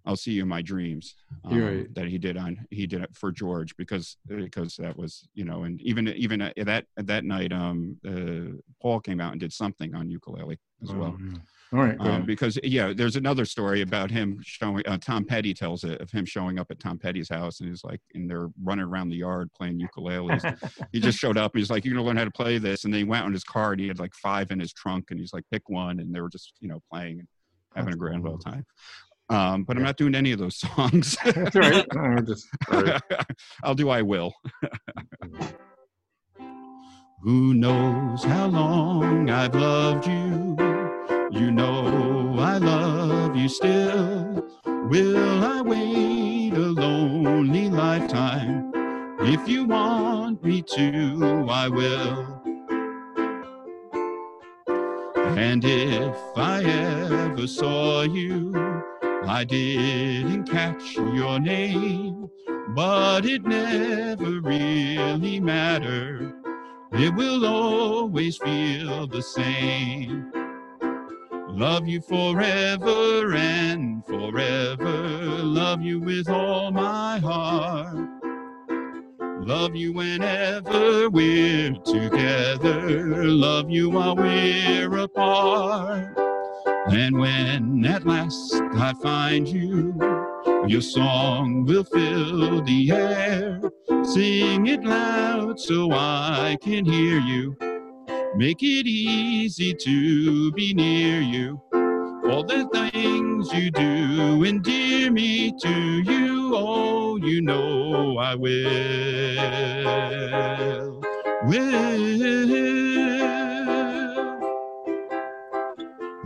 I'll 0.04 0.14
see 0.16 0.32
you 0.32 0.42
in 0.42 0.48
my 0.48 0.62
dreams 0.62 1.16
um, 1.44 1.60
right. 1.60 1.94
that 1.96 2.06
he 2.06 2.16
did 2.16 2.36
on 2.36 2.64
he 2.70 2.86
did 2.86 3.02
it 3.02 3.10
for 3.12 3.32
George 3.32 3.76
because 3.76 4.16
because 4.28 4.76
that 4.76 4.96
was 4.96 5.26
you 5.34 5.44
know 5.44 5.64
and 5.64 5.80
even 5.82 6.06
even 6.10 6.40
at 6.40 6.54
that 6.64 6.86
that 6.96 7.24
night 7.24 7.52
um 7.52 7.96
uh, 8.06 8.56
Paul 8.80 9.00
came 9.00 9.20
out 9.20 9.32
and 9.32 9.40
did 9.40 9.52
something 9.52 9.96
on 9.96 10.08
ukulele 10.08 10.58
as 10.84 10.94
well 10.94 11.18
Oh, 11.18 11.24
yeah. 11.32 11.38
All 11.72 11.80
right. 11.80 11.96
um, 11.98 12.24
because 12.24 12.58
yeah 12.62 12.92
there's 12.94 13.16
another 13.16 13.44
story 13.44 13.80
about 13.82 14.08
him 14.10 14.38
showing 14.42 14.86
uh, 14.86 14.98
Tom 14.98 15.24
Petty 15.24 15.52
tells 15.52 15.82
it 15.82 16.00
of 16.00 16.10
him 16.10 16.24
showing 16.24 16.60
up 16.60 16.68
at 16.70 16.78
Tom 16.78 16.96
Petty's 16.96 17.28
house 17.28 17.58
and 17.58 17.68
he's 17.68 17.82
like 17.82 18.00
and 18.14 18.30
they're 18.30 18.50
running 18.62 18.84
around 18.84 19.08
the 19.08 19.16
yard 19.16 19.50
playing 19.52 19.80
ukuleles 19.80 20.42
he 20.92 21.00
just 21.00 21.18
showed 21.18 21.36
up 21.36 21.54
and 21.54 21.60
he's 21.60 21.70
like 21.70 21.84
you're 21.84 21.94
gonna 21.94 22.06
learn 22.06 22.16
how 22.16 22.24
to 22.24 22.30
play 22.30 22.58
this 22.58 22.84
and 22.84 22.94
then 22.94 22.98
he 22.98 23.04
went 23.04 23.24
on 23.24 23.32
his 23.32 23.42
car 23.42 23.72
and 23.72 23.80
he 23.80 23.88
had 23.88 23.98
like 23.98 24.14
five 24.14 24.50
in 24.52 24.60
his 24.60 24.72
trunk 24.72 25.06
and 25.10 25.18
he's 25.18 25.32
like 25.32 25.44
pick 25.50 25.68
one 25.68 25.98
and 25.98 26.14
they 26.14 26.20
were 26.20 26.30
just 26.30 26.52
you 26.60 26.68
know 26.68 26.80
playing 26.90 27.18
and 27.18 27.28
having 27.74 27.92
a 27.92 27.96
grand 27.96 28.26
old 28.26 28.44
cool. 28.44 28.52
time 28.52 28.64
um, 29.28 29.64
but 29.64 29.76
I'm 29.76 29.82
not 29.82 29.96
doing 29.96 30.14
any 30.14 30.32
of 30.32 30.38
those 30.38 30.56
songs. 30.56 31.16
That's 31.24 31.56
all 31.56 31.62
right. 31.62 31.86
No, 31.94 32.22
just, 32.22 32.46
all 32.70 32.82
right. 32.82 33.02
I'll 33.64 33.74
do 33.74 33.88
I 33.88 34.02
will. 34.02 34.32
Who 37.22 37.54
knows 37.54 38.22
how 38.22 38.46
long 38.46 39.28
I've 39.28 39.54
loved 39.54 40.06
you? 40.06 40.85
You 41.30 41.50
know 41.50 42.36
I 42.38 42.58
love 42.58 43.36
you 43.36 43.48
still. 43.48 44.46
Will 44.64 45.44
I 45.44 45.60
wait 45.60 46.52
a 46.52 46.58
lonely 46.58 47.68
lifetime? 47.68 48.72
If 49.20 49.48
you 49.48 49.64
want 49.64 50.44
me 50.44 50.62
to, 50.62 51.46
I 51.50 51.68
will. 51.68 52.42
And 55.36 55.64
if 55.64 56.16
I 56.36 56.62
ever 56.62 57.46
saw 57.48 58.02
you, 58.02 58.52
I 59.26 59.42
didn't 59.42 60.44
catch 60.44 60.94
your 60.94 61.40
name, 61.40 62.28
but 62.68 63.26
it 63.26 63.44
never 63.44 64.40
really 64.40 65.40
mattered. 65.40 66.32
It 66.92 67.12
will 67.14 67.44
always 67.44 68.36
feel 68.36 69.08
the 69.08 69.22
same. 69.22 70.45
Love 71.56 71.88
you 71.88 72.02
forever 72.02 73.32
and 73.34 74.04
forever. 74.04 74.92
Love 75.42 75.80
you 75.80 75.98
with 75.98 76.28
all 76.28 76.70
my 76.70 77.18
heart. 77.18 77.96
Love 79.40 79.74
you 79.74 79.94
whenever 79.94 81.08
we're 81.08 81.72
together. 81.78 83.24
Love 83.24 83.70
you 83.70 83.88
while 83.88 84.14
we're 84.14 84.98
apart. 84.98 86.14
And 86.88 87.18
when 87.18 87.86
at 87.86 88.06
last 88.06 88.52
I 88.74 88.92
find 89.02 89.48
you, 89.48 89.94
your 90.66 90.82
song 90.82 91.64
will 91.64 91.84
fill 91.84 92.62
the 92.64 92.90
air. 92.90 93.62
Sing 94.04 94.66
it 94.66 94.84
loud 94.84 95.58
so 95.58 95.90
I 95.90 96.58
can 96.60 96.84
hear 96.84 97.18
you. 97.18 97.56
Make 98.36 98.62
it 98.62 98.86
easy 98.86 99.72
to 99.72 100.52
be 100.52 100.74
near 100.74 101.22
you. 101.22 101.58
All 102.28 102.44
the 102.44 102.68
things 102.70 103.50
you 103.50 103.70
do 103.70 104.44
endear 104.44 105.10
me 105.10 105.52
to 105.62 106.02
you. 106.02 106.52
Oh, 106.54 107.16
you 107.16 107.40
know 107.40 108.18
I 108.18 108.34
will. 108.34 108.60
Will. 111.44 112.36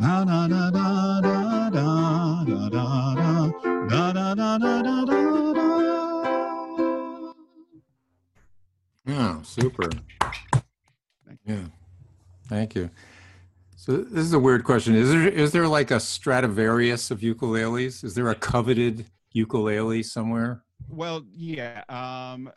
Da 0.01 0.25
da 0.25 0.49
da 0.49 0.71
da 0.71 1.21
da 1.21 1.71
da 1.71 1.95
da 2.45 3.15
da 3.15 3.53
da 3.89 4.13
da 4.13 4.35
da 4.35 4.59
da 4.59 4.83
da 4.83 5.05
da. 5.05 5.21
Yeah, 9.07 9.43
super. 9.43 9.91
Thank 12.51 12.75
you. 12.75 12.91
So 13.77 13.99
this 13.99 14.25
is 14.25 14.33
a 14.33 14.39
weird 14.41 14.65
question. 14.65 14.97
Is 14.97 15.09
there 15.09 15.29
is 15.29 15.53
there 15.53 15.69
like 15.69 15.93
a 15.93 16.01
Stradivarius 16.01 17.13
of 17.13 17.21
ukuleles? 17.21 18.03
Is 18.03 18.15
there 18.15 18.29
a 18.29 18.35
coveted 18.35 19.07
ukulele 19.31 20.03
somewhere? 20.03 20.65
Well, 20.89 21.23
yeah. 21.33 21.85
Um, 21.89 22.51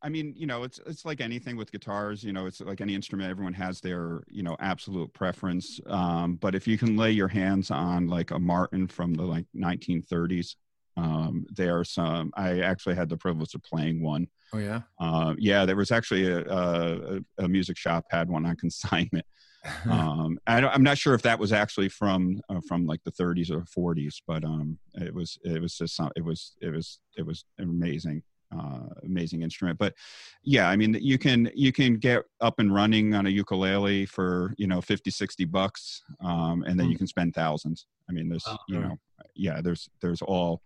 I 0.00 0.08
mean, 0.08 0.32
you 0.36 0.46
know, 0.46 0.62
it's 0.62 0.78
it's 0.86 1.04
like 1.04 1.20
anything 1.20 1.56
with 1.56 1.72
guitars. 1.72 2.22
You 2.22 2.32
know, 2.32 2.46
it's 2.46 2.60
like 2.60 2.80
any 2.80 2.94
instrument. 2.94 3.28
Everyone 3.28 3.52
has 3.54 3.80
their 3.80 4.22
you 4.28 4.44
know 4.44 4.56
absolute 4.60 5.12
preference. 5.12 5.80
Um, 5.88 6.36
but 6.36 6.54
if 6.54 6.68
you 6.68 6.78
can 6.78 6.96
lay 6.96 7.10
your 7.10 7.28
hands 7.28 7.72
on 7.72 8.06
like 8.06 8.30
a 8.30 8.38
Martin 8.38 8.86
from 8.86 9.12
the 9.12 9.24
like 9.24 9.46
1930s, 9.56 10.54
um, 10.96 11.46
there 11.50 11.78
are 11.78 11.84
some. 11.84 12.32
I 12.36 12.60
actually 12.60 12.94
had 12.94 13.08
the 13.08 13.16
privilege 13.16 13.54
of 13.54 13.62
playing 13.62 14.02
one. 14.02 14.28
Oh 14.52 14.58
yeah. 14.58 14.82
Uh, 15.00 15.34
yeah, 15.38 15.64
there 15.66 15.76
was 15.76 15.92
actually 15.92 16.30
a, 16.30 16.40
a, 16.40 17.20
a 17.38 17.48
music 17.48 17.76
shop 17.76 18.06
had 18.10 18.28
one 18.28 18.46
on 18.46 18.56
consignment. 18.66 19.26
um, 19.90 20.38
I 20.46 20.60
don't, 20.60 20.72
I'm 20.72 20.82
not 20.82 20.96
sure 20.96 21.14
if 21.14 21.22
that 21.22 21.38
was 21.38 21.52
actually 21.52 21.88
from 21.88 22.40
uh, 22.48 22.60
from 22.68 22.86
like 22.86 23.02
the 23.04 23.10
30s 23.10 23.50
or 23.50 23.62
40s, 23.94 24.16
but 24.26 24.44
um, 24.44 24.78
it 24.94 25.12
was 25.12 25.38
it 25.44 25.60
was 25.60 25.76
just 25.76 25.96
some, 25.96 26.10
it 26.16 26.24
was 26.24 26.56
it 26.60 26.70
was 26.70 27.00
it 27.16 27.26
was 27.26 27.44
amazing, 27.58 28.22
uh, 28.54 28.88
amazing 29.04 29.42
instrument. 29.42 29.78
But 29.78 29.94
yeah, 30.42 30.68
I 30.68 30.76
mean 30.76 30.94
you 31.00 31.18
can 31.18 31.50
you 31.54 31.72
can 31.72 31.94
get 31.94 32.24
up 32.40 32.58
and 32.58 32.72
running 32.72 33.14
on 33.14 33.26
a 33.26 33.30
ukulele 33.30 34.06
for 34.06 34.54
you 34.56 34.66
know 34.66 34.80
50, 34.80 35.10
60 35.10 35.44
bucks, 35.46 36.02
um, 36.20 36.62
and 36.62 36.78
then 36.78 36.90
you 36.90 36.96
can 36.96 37.06
spend 37.06 37.34
thousands. 37.34 37.86
I 38.08 38.12
mean 38.12 38.28
there's 38.28 38.46
Wow. 38.46 38.58
you 38.68 38.80
know 38.80 38.96
yeah 39.34 39.60
there's 39.60 39.88
there's 40.00 40.22
all 40.22 40.62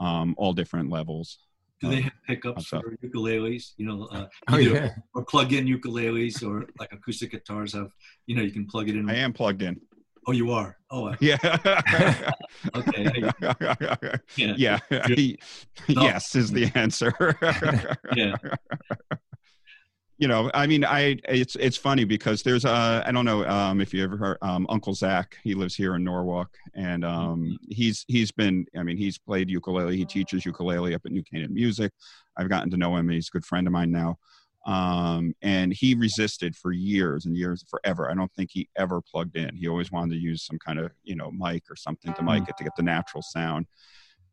um, 0.00 0.34
all 0.38 0.52
different 0.52 0.90
levels. 0.90 1.38
Do 1.80 1.90
they 1.90 2.00
have 2.00 2.12
pickups 2.26 2.66
for 2.66 2.96
ukuleles? 3.04 3.72
You 3.76 3.86
know, 3.86 4.08
uh, 4.10 4.26
oh 4.50 4.58
yeah. 4.58 4.90
or 5.14 5.24
plug-in 5.24 5.66
ukuleles, 5.66 6.42
or 6.44 6.66
like 6.78 6.92
acoustic 6.92 7.30
guitars 7.30 7.72
have. 7.74 7.90
You 8.26 8.34
know, 8.34 8.42
you 8.42 8.50
can 8.50 8.66
plug 8.66 8.88
it 8.88 8.96
in. 8.96 9.08
I 9.08 9.16
am 9.16 9.32
plugged 9.32 9.62
in. 9.62 9.80
Oh, 10.28 10.32
you 10.32 10.52
are. 10.52 10.76
Oh, 10.90 11.14
Yeah. 11.20 11.38
okay. 12.76 13.30
Yeah. 14.36 14.78
yeah. 14.90 15.08
yes 15.88 16.34
is 16.34 16.52
the 16.52 16.70
answer. 16.74 17.14
Yeah. 18.14 18.36
You 20.18 20.28
know, 20.28 20.50
I 20.52 20.66
mean, 20.66 20.84
I 20.84 21.16
it's 21.28 21.54
it's 21.56 21.76
funny 21.78 22.04
because 22.04 22.42
there's 22.42 22.66
a 22.66 23.02
I 23.06 23.10
don't 23.10 23.24
know 23.24 23.46
um 23.46 23.80
if 23.80 23.94
you 23.94 24.04
ever 24.04 24.18
heard 24.18 24.36
um 24.42 24.66
Uncle 24.68 24.92
Zach 24.92 25.38
he 25.44 25.54
lives 25.54 25.74
here 25.74 25.94
in 25.94 26.04
Norwalk 26.04 26.50
and 26.74 27.04
um 27.06 27.56
he's 27.70 28.04
he's 28.08 28.30
been 28.30 28.66
I 28.76 28.82
mean 28.82 28.98
he's 28.98 29.16
played 29.16 29.48
ukulele 29.48 29.96
he 29.96 30.04
teaches 30.04 30.44
ukulele 30.44 30.94
up 30.94 31.02
at 31.06 31.12
New 31.12 31.22
Canaan 31.22 31.54
Music 31.54 31.92
I've 32.36 32.50
gotten 32.50 32.68
to 32.72 32.76
know 32.76 32.96
him 32.96 33.08
he's 33.08 33.28
a 33.28 33.30
good 33.30 33.46
friend 33.46 33.66
of 33.66 33.72
mine 33.72 33.92
now 33.92 34.18
um 34.68 35.34
and 35.40 35.72
he 35.72 35.94
resisted 35.94 36.54
for 36.54 36.72
years 36.72 37.24
and 37.24 37.34
years 37.34 37.64
forever. 37.70 38.10
I 38.10 38.14
don't 38.14 38.32
think 38.34 38.50
he 38.52 38.68
ever 38.76 39.00
plugged 39.00 39.36
in. 39.36 39.56
He 39.56 39.66
always 39.66 39.90
wanted 39.90 40.14
to 40.14 40.20
use 40.20 40.44
some 40.44 40.58
kind 40.58 40.78
of 40.78 40.92
you 41.02 41.16
know 41.16 41.30
mic 41.30 41.64
or 41.70 41.76
something 41.76 42.12
to 42.12 42.22
mic 42.22 42.48
it 42.48 42.56
to 42.58 42.64
get 42.64 42.76
the 42.76 42.82
natural 42.82 43.22
sound. 43.22 43.66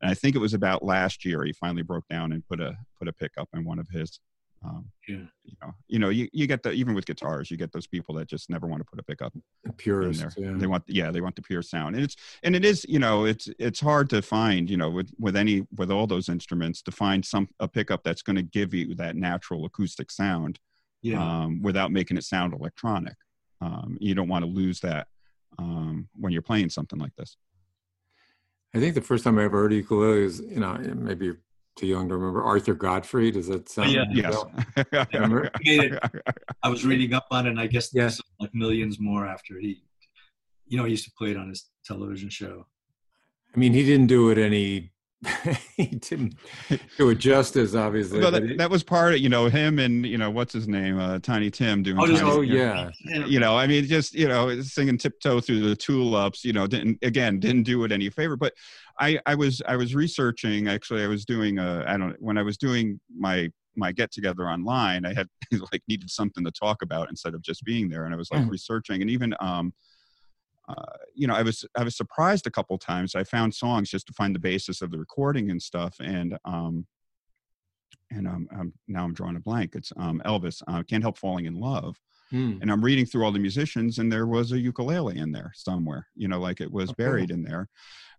And 0.02 0.10
I 0.10 0.14
think 0.14 0.36
it 0.36 0.40
was 0.40 0.52
about 0.52 0.84
last 0.84 1.24
year 1.24 1.42
he 1.42 1.52
finally 1.52 1.82
broke 1.82 2.06
down 2.08 2.32
and 2.32 2.46
put 2.46 2.60
a 2.60 2.76
put 2.98 3.08
a 3.08 3.14
pickup 3.14 3.48
in 3.54 3.64
one 3.64 3.78
of 3.78 3.88
his. 3.88 4.20
Um, 4.68 4.90
Yeah. 5.06 5.16
You 5.44 5.56
know, 5.62 5.74
you 5.86 5.98
know, 6.00 6.08
you, 6.08 6.28
you 6.32 6.46
get 6.46 6.62
the 6.62 6.72
even 6.72 6.94
with 6.94 7.06
guitars, 7.06 7.50
you 7.50 7.56
get 7.56 7.70
those 7.72 7.86
people 7.86 8.14
that 8.16 8.26
just 8.28 8.50
never 8.50 8.66
want 8.66 8.80
to 8.80 8.84
put 8.84 8.98
a 8.98 9.02
pickup 9.02 9.32
in 9.34 9.72
Purist. 9.72 10.20
there. 10.20 10.32
Yeah. 10.36 10.58
They 10.58 10.66
want, 10.66 10.82
yeah, 10.88 11.10
they 11.12 11.20
want 11.20 11.36
the 11.36 11.42
pure 11.42 11.62
sound, 11.62 11.94
and 11.94 12.02
it's 12.04 12.16
and 12.42 12.56
it 12.56 12.64
is, 12.64 12.84
you 12.88 12.98
know, 12.98 13.24
it's 13.26 13.48
it's 13.58 13.80
hard 13.80 14.10
to 14.10 14.22
find, 14.22 14.68
you 14.68 14.76
know, 14.76 14.90
with 14.90 15.10
with 15.18 15.36
any 15.36 15.66
with 15.76 15.90
all 15.90 16.06
those 16.06 16.28
instruments 16.28 16.82
to 16.82 16.90
find 16.90 17.24
some 17.24 17.48
a 17.60 17.68
pickup 17.68 18.02
that's 18.02 18.22
going 18.22 18.36
to 18.36 18.42
give 18.42 18.74
you 18.74 18.94
that 18.96 19.14
natural 19.14 19.64
acoustic 19.64 20.10
sound 20.10 20.58
Yeah. 21.02 21.22
um, 21.22 21.62
without 21.62 21.92
making 21.92 22.16
it 22.16 22.24
sound 22.24 22.52
electronic. 22.52 23.14
Um, 23.60 23.96
you 24.00 24.14
don't 24.14 24.28
want 24.28 24.44
to 24.44 24.50
lose 24.50 24.80
that 24.80 25.06
um, 25.58 26.08
when 26.18 26.32
you're 26.32 26.42
playing 26.42 26.70
something 26.70 26.98
like 26.98 27.14
this. 27.16 27.36
I 28.74 28.80
think 28.80 28.94
the 28.94 29.00
first 29.00 29.24
time 29.24 29.38
I 29.38 29.44
ever 29.44 29.62
heard 29.62 29.72
ukulele 29.72 30.24
is, 30.24 30.40
you 30.40 30.60
know, 30.60 30.74
maybe 30.96 31.32
too 31.76 31.86
young 31.86 32.08
to 32.08 32.16
remember 32.16 32.42
Arthur 32.42 32.74
Godfrey. 32.74 33.30
Does 33.30 33.46
that 33.48 33.62
oh, 33.78 33.84
sound? 33.84 33.92
yeah. 33.92 34.04
Yes. 34.10 35.06
Remember? 35.12 35.50
He 35.62 35.78
made 35.78 35.92
it- 35.92 36.02
I 36.62 36.68
was 36.68 36.84
reading 36.84 37.12
up 37.12 37.26
on 37.30 37.46
it, 37.46 37.50
and 37.50 37.60
I 37.60 37.66
guess 37.66 37.90
Yeah. 37.92 38.02
there's 38.02 38.20
like 38.40 38.54
millions 38.54 38.98
more 38.98 39.26
after 39.26 39.58
he, 39.60 39.82
you 40.66 40.76
know, 40.78 40.84
he 40.84 40.90
used 40.92 41.04
to 41.04 41.12
play 41.16 41.30
it 41.30 41.36
on 41.36 41.48
his 41.48 41.68
television 41.84 42.30
show. 42.30 42.66
I 43.54 43.58
mean, 43.58 43.72
he 43.72 43.84
didn't 43.84 44.08
do 44.08 44.30
it 44.30 44.38
any. 44.38 44.90
he 45.76 45.86
didn't 45.86 46.34
do 46.98 47.08
it 47.08 47.16
justice, 47.16 47.74
obviously. 47.74 48.20
Well, 48.20 48.30
but 48.30 48.46
that, 48.46 48.58
that 48.58 48.70
was 48.70 48.82
part 48.82 49.14
of 49.14 49.20
you 49.20 49.28
know 49.28 49.46
him 49.46 49.78
and 49.78 50.04
you 50.04 50.18
know 50.18 50.30
what's 50.30 50.52
his 50.52 50.68
name 50.68 50.98
uh, 50.98 51.18
Tiny 51.20 51.50
Tim 51.50 51.82
doing. 51.82 51.98
Oh, 51.98 52.06
Tiny- 52.06 52.20
oh 52.20 52.40
yeah. 52.42 52.90
You 53.04 53.40
know, 53.40 53.56
I 53.56 53.66
mean, 53.66 53.86
just 53.86 54.14
you 54.14 54.28
know, 54.28 54.60
singing 54.60 54.98
"Tiptoe 54.98 55.40
Through 55.40 55.60
the 55.68 55.74
Tulips." 55.74 56.44
You 56.44 56.52
know, 56.52 56.66
didn't 56.66 56.98
again 57.02 57.40
didn't 57.40 57.62
do 57.62 57.82
it 57.84 57.92
any 57.92 58.10
favor. 58.10 58.36
But 58.36 58.52
I, 59.00 59.18
I 59.26 59.34
was 59.34 59.62
I 59.66 59.76
was 59.76 59.94
researching. 59.94 60.68
Actually, 60.68 61.02
I 61.02 61.08
was 61.08 61.24
doing 61.24 61.58
a 61.58 61.84
I 61.88 61.96
don't 61.96 62.14
when 62.20 62.36
I 62.36 62.42
was 62.42 62.58
doing 62.58 63.00
my 63.16 63.48
my 63.74 63.92
get 63.92 64.12
together 64.12 64.48
online. 64.48 65.04
I 65.06 65.14
had 65.14 65.28
like 65.72 65.82
needed 65.88 66.10
something 66.10 66.44
to 66.44 66.50
talk 66.50 66.82
about 66.82 67.08
instead 67.10 67.34
of 67.34 67.42
just 67.42 67.64
being 67.64 67.88
there, 67.88 68.04
and 68.04 68.14
I 68.14 68.16
was 68.18 68.30
like 68.30 68.42
Mhm. 68.42 68.50
researching, 68.50 69.00
and 69.00 69.10
even 69.10 69.34
um, 69.40 69.72
uh, 70.68 70.96
you 71.14 71.26
know, 71.26 71.34
I 71.34 71.42
was 71.42 71.64
I 71.76 71.84
was 71.84 71.96
surprised 71.96 72.46
a 72.46 72.50
couple 72.50 72.76
times. 72.78 73.14
I 73.14 73.24
found 73.24 73.54
songs 73.54 73.90
just 73.90 74.06
to 74.08 74.12
find 74.12 74.34
the 74.34 74.40
basis 74.40 74.82
of 74.82 74.90
the 74.90 74.98
recording 74.98 75.50
and 75.50 75.62
stuff, 75.62 75.96
and 76.00 76.36
um, 76.44 76.86
and 78.10 78.26
um, 78.26 78.48
um 78.52 78.72
now 78.88 79.04
I'm 79.04 79.14
drawing 79.14 79.36
a 79.36 79.40
blank. 79.40 79.74
It's 79.74 79.92
um, 79.96 80.20
Elvis. 80.24 80.62
Uh, 80.68 80.82
Can't 80.82 81.02
help 81.02 81.18
falling 81.18 81.46
in 81.46 81.54
love. 81.60 81.96
Hmm. 82.30 82.58
And 82.60 82.72
I'm 82.72 82.84
reading 82.84 83.06
through 83.06 83.24
all 83.24 83.30
the 83.30 83.38
musicians, 83.38 83.98
and 83.98 84.10
there 84.10 84.26
was 84.26 84.50
a 84.50 84.58
ukulele 84.58 85.18
in 85.18 85.30
there 85.30 85.52
somewhere. 85.54 86.08
You 86.16 86.26
know, 86.28 86.40
like 86.40 86.60
it 86.60 86.70
was 86.72 86.90
Oh, 86.90 86.94
cool. 86.94 87.04
buried 87.06 87.30
in 87.30 87.42
there. 87.44 87.68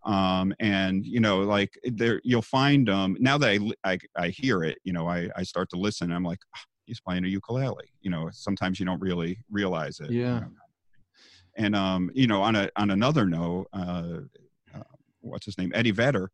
Um, 0.05 0.53
and 0.60 1.05
you 1.05 1.19
know, 1.19 1.39
like 1.39 1.77
there, 1.83 2.21
you'll 2.23 2.41
find 2.41 2.89
um, 2.89 3.17
now 3.19 3.38
that 3.38 3.49
I, 3.49 3.60
I 3.93 3.97
I 4.15 4.29
hear 4.29 4.63
it. 4.63 4.77
You 4.86 4.93
know, 4.93 5.07
I 5.07 5.29
I 5.36 5.43
start 5.43 5.69
to 5.71 5.77
listen. 5.77 6.05
And 6.05 6.13
I'm 6.15 6.23
like, 6.23 6.39
"Ah, 6.55 6.62
he's 6.86 7.01
playing 7.01 7.25
a 7.25 7.27
ukulele. 7.27 7.91
You 7.99 8.10
know, 8.12 8.29
sometimes 8.31 8.79
you 8.79 8.86
don't 8.86 9.01
really 9.01 9.39
realize 9.51 9.99
it. 9.99 10.12
you 10.12 10.21
Yeah. 10.21 10.39
know. 10.39 10.51
And 11.58 11.76
um, 11.76 12.12
you 12.13 12.28
know, 12.28 12.41
on 12.41 12.56
a 12.56 12.70
on 12.76 12.91
another 12.91 13.26
note, 13.26 13.67
uh, 13.74 14.20
uh, 14.74 14.84
what's 15.22 15.46
his 15.46 15.58
name? 15.58 15.72
Eddie 15.74 15.91
Vedder 15.91 16.32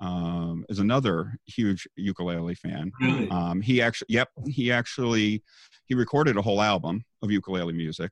um, 0.00 0.64
is 0.68 0.80
another 0.80 1.38
huge 1.46 1.86
ukulele 1.96 2.54
fan. 2.54 2.92
Really? 3.00 3.30
Um, 3.30 3.60
he 3.60 3.80
actually, 3.80 4.08
yep, 4.10 4.28
he 4.46 4.72
actually 4.72 5.42
he 5.86 5.94
recorded 5.94 6.36
a 6.36 6.42
whole 6.42 6.60
album 6.60 7.04
of 7.22 7.30
ukulele 7.30 7.72
music, 7.72 8.10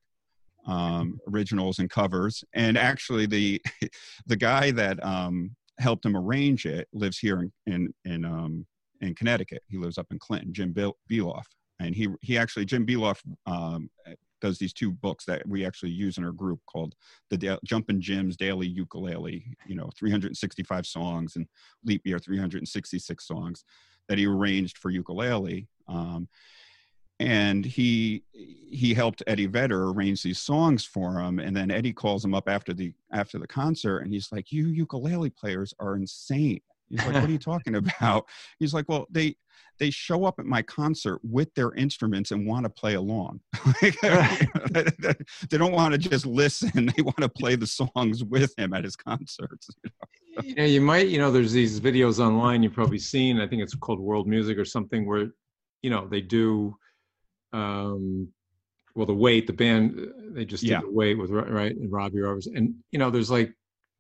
um, 0.66 1.18
originals 1.29 1.79
and 1.81 1.90
covers. 1.90 2.44
And 2.55 2.79
actually, 2.79 3.27
the 3.27 3.61
the 4.27 4.37
guy 4.37 4.70
that 4.72 5.05
um, 5.05 5.55
helped 5.79 6.07
him 6.07 6.16
arrange 6.16 6.64
it 6.64 6.88
lives 6.92 7.18
here 7.18 7.40
in 7.40 7.53
in 7.66 7.94
in, 8.05 8.25
um, 8.25 8.66
in 9.01 9.14
Connecticut. 9.14 9.62
He 9.68 9.79
lives 9.79 9.98
up 9.98 10.07
in 10.11 10.18
Clinton, 10.18 10.53
Jim 10.53 10.72
Bil- 10.72 10.96
Beloff, 11.11 11.46
and 11.81 11.94
he 11.94 12.09
he 12.20 12.38
actually 12.38 12.64
Jim 12.64 12.87
Beloff 12.87 13.20
um, 13.46 13.90
does 14.42 14.59
these 14.59 14.72
two 14.72 14.90
books 14.90 15.24
that 15.24 15.46
we 15.48 15.64
actually 15.64 15.92
use 15.92 16.18
in 16.18 16.24
our 16.24 16.33
group 16.33 16.61
called 16.66 16.94
the 17.31 17.38
da- 17.38 17.59
Jumpin' 17.64 18.00
Jim's 18.00 18.37
Daily 18.37 18.66
Ukulele. 18.66 19.57
You 19.66 19.76
know, 19.76 19.88
365 19.96 20.87
songs 20.87 21.37
and 21.37 21.46
leap 21.85 22.02
year 22.05 22.18
366 22.18 23.26
songs 23.26 23.64
that 24.09 24.18
he 24.18 24.26
arranged 24.26 24.78
for 24.78 24.90
ukulele. 24.90 25.68
Um, 25.88 26.28
and 27.20 27.64
he 27.64 28.24
he 28.35 28.94
helped 28.94 29.22
Eddie 29.28 29.46
Vedder 29.46 29.90
arrange 29.90 30.22
these 30.24 30.40
songs 30.40 30.85
for 30.85 31.20
him. 31.20 31.38
And 31.38 31.57
then 31.57 31.70
Eddie 31.70 31.92
calls 31.92 32.24
him 32.24 32.35
up 32.35 32.48
after 32.48 32.72
the 32.72 32.92
after 33.12 33.38
the 33.38 33.46
concert, 33.46 33.98
and 33.98 34.12
he's 34.12 34.33
like, 34.33 34.50
"You 34.50 34.66
ukulele 34.66 35.31
players 35.31 35.72
are 35.78 35.94
insane." 35.94 36.62
He's 36.92 37.05
like, 37.07 37.14
"What 37.20 37.28
are 37.28 37.33
you 37.33 37.38
talking 37.38 37.74
about?" 37.76 38.28
He's 38.61 38.72
like, 38.74 38.88
"Well, 38.88 39.07
they 39.11 39.35
they 39.78 39.90
show 39.90 40.24
up 40.26 40.38
at 40.38 40.46
my 40.46 40.62
concert 40.62 41.18
with 41.24 41.52
their 41.55 41.72
instruments 41.74 42.31
and 42.31 42.46
want 42.46 42.64
to 42.64 42.70
play 42.70 42.94
along. 42.94 43.40
they 43.83 45.59
don't 45.59 45.72
want 45.72 45.92
to 45.92 45.98
just 45.98 46.26
listen; 46.26 46.92
they 46.96 47.02
want 47.02 47.16
to 47.18 47.28
play 47.28 47.57
the 47.57 47.66
songs 47.66 48.22
with 48.22 48.55
him 48.59 48.74
at 48.74 48.85
his 48.85 48.94
concerts." 48.94 49.70
you 50.42 50.55
know, 50.55 50.64
you 50.64 50.81
might, 50.81 51.09
you 51.09 51.18
know, 51.18 51.31
there's 51.33 51.52
these 51.52 51.81
videos 51.81 52.18
online 52.18 52.62
you've 52.62 52.72
probably 52.74 52.98
seen. 52.98 53.40
I 53.40 53.46
think 53.48 53.62
it's 53.62 53.74
called 53.74 54.00
World 54.00 54.26
Music 54.28 54.59
or 54.59 54.64
something 54.64 55.07
where, 55.07 55.28
you 55.83 55.90
know, 55.90 56.07
they 56.09 56.20
do, 56.22 56.74
um, 57.52 58.28
well, 58.94 59.07
the 59.07 59.14
weight, 59.14 59.46
the 59.46 59.52
band, 59.52 59.98
uh, 59.98 60.07
they 60.33 60.44
just 60.44 60.62
Yeah. 60.62 60.81
did 60.81 60.88
the 60.88 60.92
weight 60.92 61.18
with 61.18 61.31
right 61.31 61.74
and 61.74 61.90
Robbie 61.90 62.20
Roberts, 62.20 62.46
and 62.46 62.74
you 62.90 62.98
know, 62.98 63.11
there's 63.11 63.31
like 63.31 63.52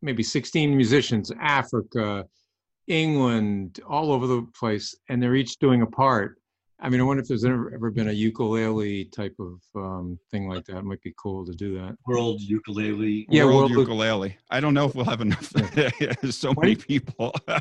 maybe 0.02 0.22
16 0.22 0.76
musicians, 0.76 1.30
Africa, 1.40 2.26
England, 2.92 3.80
all 3.88 4.12
over 4.12 4.26
the 4.26 4.42
place, 4.58 4.94
and 5.08 5.22
they're 5.22 5.34
each 5.34 5.58
doing 5.58 5.82
a 5.82 5.86
part. 5.86 6.38
I 6.84 6.88
mean, 6.88 7.00
I 7.00 7.04
wonder 7.04 7.22
if 7.22 7.28
there's 7.28 7.44
ever, 7.44 7.72
ever 7.72 7.92
been 7.92 8.08
a 8.08 8.12
ukulele 8.12 9.04
type 9.04 9.36
of 9.38 9.60
um, 9.76 10.18
thing 10.32 10.48
like 10.48 10.64
that. 10.64 10.78
It 10.78 10.84
might 10.84 11.00
be 11.00 11.14
cool 11.16 11.46
to 11.46 11.52
do 11.52 11.74
that. 11.78 11.96
World 12.08 12.40
ukulele. 12.40 13.24
Yeah, 13.30 13.44
World 13.44 13.70
World- 13.70 13.70
ukulele. 13.70 14.36
I 14.50 14.58
don't 14.58 14.74
know 14.74 14.86
if 14.86 14.96
we'll 14.96 15.04
have 15.04 15.20
enough. 15.20 15.48
There's 15.50 16.36
so 16.46 16.52
many 16.60 16.74
people. 16.76 17.34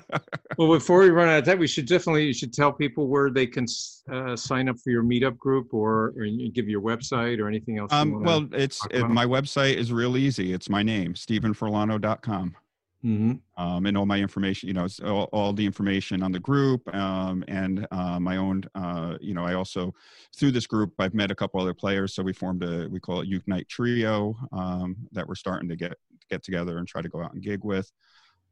Well, 0.58 0.74
before 0.74 1.00
we 1.00 1.10
run 1.10 1.30
out 1.30 1.40
of 1.40 1.46
time, 1.46 1.60
we 1.60 1.66
should 1.66 1.88
definitely 1.88 2.26
you 2.26 2.34
should 2.34 2.52
tell 2.54 2.74
people 2.74 3.08
where 3.08 3.30
they 3.30 3.48
can 3.48 3.66
uh, 4.12 4.36
sign 4.36 4.68
up 4.68 4.76
for 4.84 4.90
your 4.90 5.02
meetup 5.02 5.38
group, 5.38 5.74
or, 5.74 6.14
or 6.18 6.26
you 6.26 6.52
give 6.52 6.68
your 6.68 6.82
website 6.82 7.40
or 7.40 7.48
anything 7.48 7.80
else. 7.80 7.92
um, 7.94 8.22
well, 8.22 8.48
it's 8.52 8.86
it, 8.92 9.08
my 9.08 9.26
website 9.26 9.76
is 9.76 9.94
real 9.94 10.18
easy. 10.18 10.52
It's 10.52 10.70
my 10.70 10.84
name, 10.84 11.14
stephenforlano.com. 11.14 12.56
Mhm. 13.04 13.42
um, 13.58 13.86
and 13.88 13.98
all 13.98 14.06
my 14.06 14.20
information, 14.20 14.68
you 14.68 14.74
know, 14.74 14.88
all, 15.04 15.24
all 15.34 15.54
the 15.54 15.66
information 15.66 16.22
on 16.22 16.32
the 16.32 16.40
group 16.40 16.88
um, 16.94 17.44
and 17.48 17.88
uh, 17.90 18.20
my 18.20 18.38
own, 18.38 18.64
uh, 18.76 19.18
you 19.20 19.34
know, 19.34 19.44
I 19.44 19.56
also, 19.56 19.94
through 20.36 20.52
this 20.52 20.68
group, 20.68 20.94
I've 21.00 21.16
met 21.16 21.32
a 21.32 21.36
couple 21.36 21.60
other 21.60 21.74
players. 21.74 22.14
So 22.14 22.22
we 22.22 22.32
formed 22.34 22.64
a, 22.64 22.88
we 22.90 23.00
call 23.00 23.22
it 23.22 23.28
Unite 23.28 23.68
Trio 23.68 24.38
um, 24.52 24.96
that 25.14 25.28
we're 25.28 25.34
starting 25.36 25.68
to 25.70 25.76
get, 25.76 25.94
get 26.30 26.44
together 26.44 26.78
and 26.78 26.88
try 26.88 27.02
to 27.02 27.10
go 27.10 27.24
out 27.24 27.34
and 27.34 27.42
gig 27.42 27.64
with. 27.64 27.92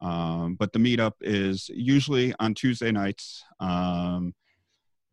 Um, 0.01 0.55
but 0.55 0.73
the 0.73 0.79
meetup 0.79 1.13
is 1.21 1.69
usually 1.69 2.33
on 2.39 2.53
Tuesday 2.55 2.91
nights. 2.91 3.43
Um, 3.59 4.33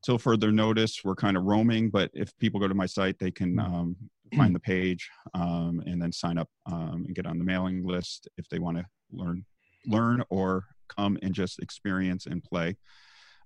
till 0.03 0.19
further 0.19 0.53
notice, 0.53 1.05
we're 1.05 1.17
kind 1.17 1.37
of 1.37 1.43
roaming, 1.43 1.91
but 1.91 2.11
if 2.15 2.37
people 2.39 2.61
go 2.61 2.69
to 2.69 2.75
my 2.75 2.87
site, 2.87 3.19
they 3.19 3.31
can 3.31 3.59
um, 3.59 3.97
find 4.37 4.55
the 4.55 4.61
page 4.61 5.09
um, 5.35 5.83
and 5.87 6.01
then 6.01 6.13
sign 6.13 6.39
up 6.39 6.49
um, 6.67 7.05
and 7.07 7.15
get 7.15 7.27
on 7.27 7.39
the 7.39 7.45
mailing 7.45 7.85
list 7.85 8.29
if 8.37 8.49
they 8.49 8.59
want 8.59 8.77
to 8.77 8.85
learn 9.13 9.45
learn 9.87 10.23
or 10.31 10.65
come 10.89 11.19
and 11.23 11.35
just 11.35 11.59
experience 11.61 12.27
and 12.27 12.43
play 12.43 12.77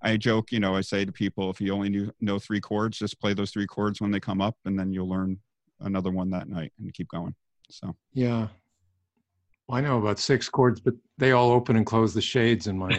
i 0.02 0.16
joke 0.16 0.50
you 0.50 0.60
know 0.60 0.74
i 0.74 0.80
say 0.80 1.04
to 1.04 1.12
people 1.12 1.50
if 1.50 1.60
you 1.60 1.72
only 1.72 1.88
knew, 1.88 2.10
know 2.20 2.38
three 2.38 2.60
chords 2.60 2.98
just 2.98 3.20
play 3.20 3.34
those 3.34 3.50
three 3.50 3.66
chords 3.66 4.00
when 4.00 4.10
they 4.10 4.20
come 4.20 4.40
up 4.40 4.56
and 4.64 4.78
then 4.78 4.92
you'll 4.92 5.08
learn 5.08 5.38
another 5.80 6.10
one 6.10 6.30
that 6.30 6.48
night 6.48 6.72
and 6.78 6.92
keep 6.94 7.08
going 7.08 7.34
so 7.70 7.94
Yeah. 8.12 8.48
Well, 9.68 9.78
I 9.78 9.82
know 9.82 9.98
about 9.98 10.18
six 10.18 10.48
chords, 10.48 10.80
but 10.80 10.94
they 11.16 11.30
all 11.30 11.52
open 11.52 11.76
and 11.76 11.86
close 11.86 12.12
the 12.12 12.20
shades 12.20 12.66
in 12.66 12.76
my. 12.76 12.90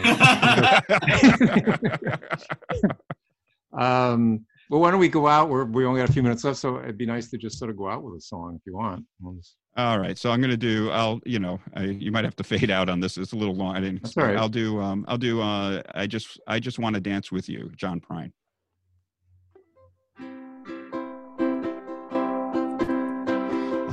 um, 3.73 4.45
well, 4.71 4.79
why 4.79 4.89
don't 4.89 5.01
we 5.01 5.09
go 5.09 5.27
out? 5.27 5.49
We're, 5.49 5.65
we 5.65 5.85
only 5.85 5.99
got 5.99 6.09
a 6.09 6.13
few 6.13 6.23
minutes 6.23 6.45
left, 6.45 6.57
so 6.57 6.79
it'd 6.79 6.97
be 6.97 7.05
nice 7.05 7.29
to 7.31 7.37
just 7.37 7.59
sort 7.59 7.69
of 7.69 7.75
go 7.77 7.89
out 7.89 8.03
with 8.03 8.15
a 8.15 8.21
song 8.21 8.55
if 8.55 8.61
you 8.65 8.73
want. 8.73 9.05
We'll 9.19 9.35
just- 9.35 9.57
all 9.77 9.97
right 9.99 10.17
so 10.17 10.29
i'm 10.31 10.41
gonna 10.41 10.57
do 10.57 10.89
i'll 10.91 11.21
you 11.25 11.39
know 11.39 11.57
I, 11.73 11.83
you 11.83 12.11
might 12.11 12.25
have 12.25 12.35
to 12.35 12.43
fade 12.43 12.69
out 12.69 12.89
on 12.89 12.99
this 12.99 13.17
it's 13.17 13.31
a 13.31 13.37
little 13.37 13.55
long 13.55 13.73
i 13.77 13.79
didn't 13.79 14.05
all 14.17 14.25
right. 14.25 14.35
i'll 14.35 14.49
do 14.49 14.81
um 14.81 15.05
i'll 15.07 15.17
do 15.17 15.39
uh 15.39 15.81
i 15.95 16.07
just 16.07 16.41
i 16.45 16.59
just 16.59 16.77
want 16.77 16.95
to 16.95 16.99
dance 16.99 17.31
with 17.31 17.47
you 17.47 17.71
john 17.77 18.01
prine 18.01 18.33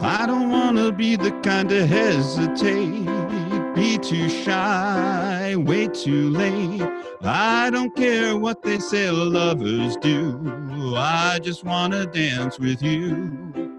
I 0.01 0.25
don't 0.27 0.51
wanna 0.51 0.91
be 0.93 1.17
the 1.17 1.31
kind 1.43 1.69
to 1.69 1.87
hesitate, 1.87 3.05
be 3.75 3.99
too 3.99 4.29
shy, 4.29 5.55
wait 5.57 5.95
too 5.95 6.31
late. 6.31 6.98
I 7.23 7.71
don't 7.71 7.95
care 7.97 8.37
what 8.37 8.63
they 8.63 8.79
say 8.79 9.11
lovers 9.11 9.97
do, 9.97 10.95
I 10.97 11.41
just 11.43 11.65
wanna 11.65 12.07
dance 12.07 12.59
with 12.61 12.81
you. 12.83 13.75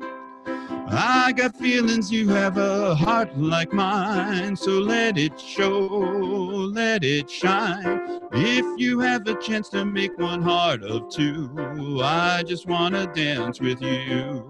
I 0.92 1.32
got 1.34 1.56
feelings, 1.56 2.12
you 2.12 2.28
have 2.30 2.58
a 2.58 2.96
heart 2.96 3.38
like 3.38 3.72
mine, 3.72 4.56
so 4.56 4.72
let 4.80 5.18
it 5.18 5.40
show, 5.40 5.86
let 5.88 7.04
it 7.04 7.30
shine. 7.30 8.20
If 8.34 8.66
you 8.80 9.00
have 9.00 9.28
a 9.28 9.36
chance 9.36 9.70
to 9.70 9.86
make 9.86 10.18
one 10.18 10.42
heart 10.42 10.84
of 10.84 11.10
two, 11.10 12.02
I 12.04 12.44
just 12.44 12.68
wanna 12.68 13.08
dance 13.14 13.62
with 13.62 13.82
you. 13.82 14.44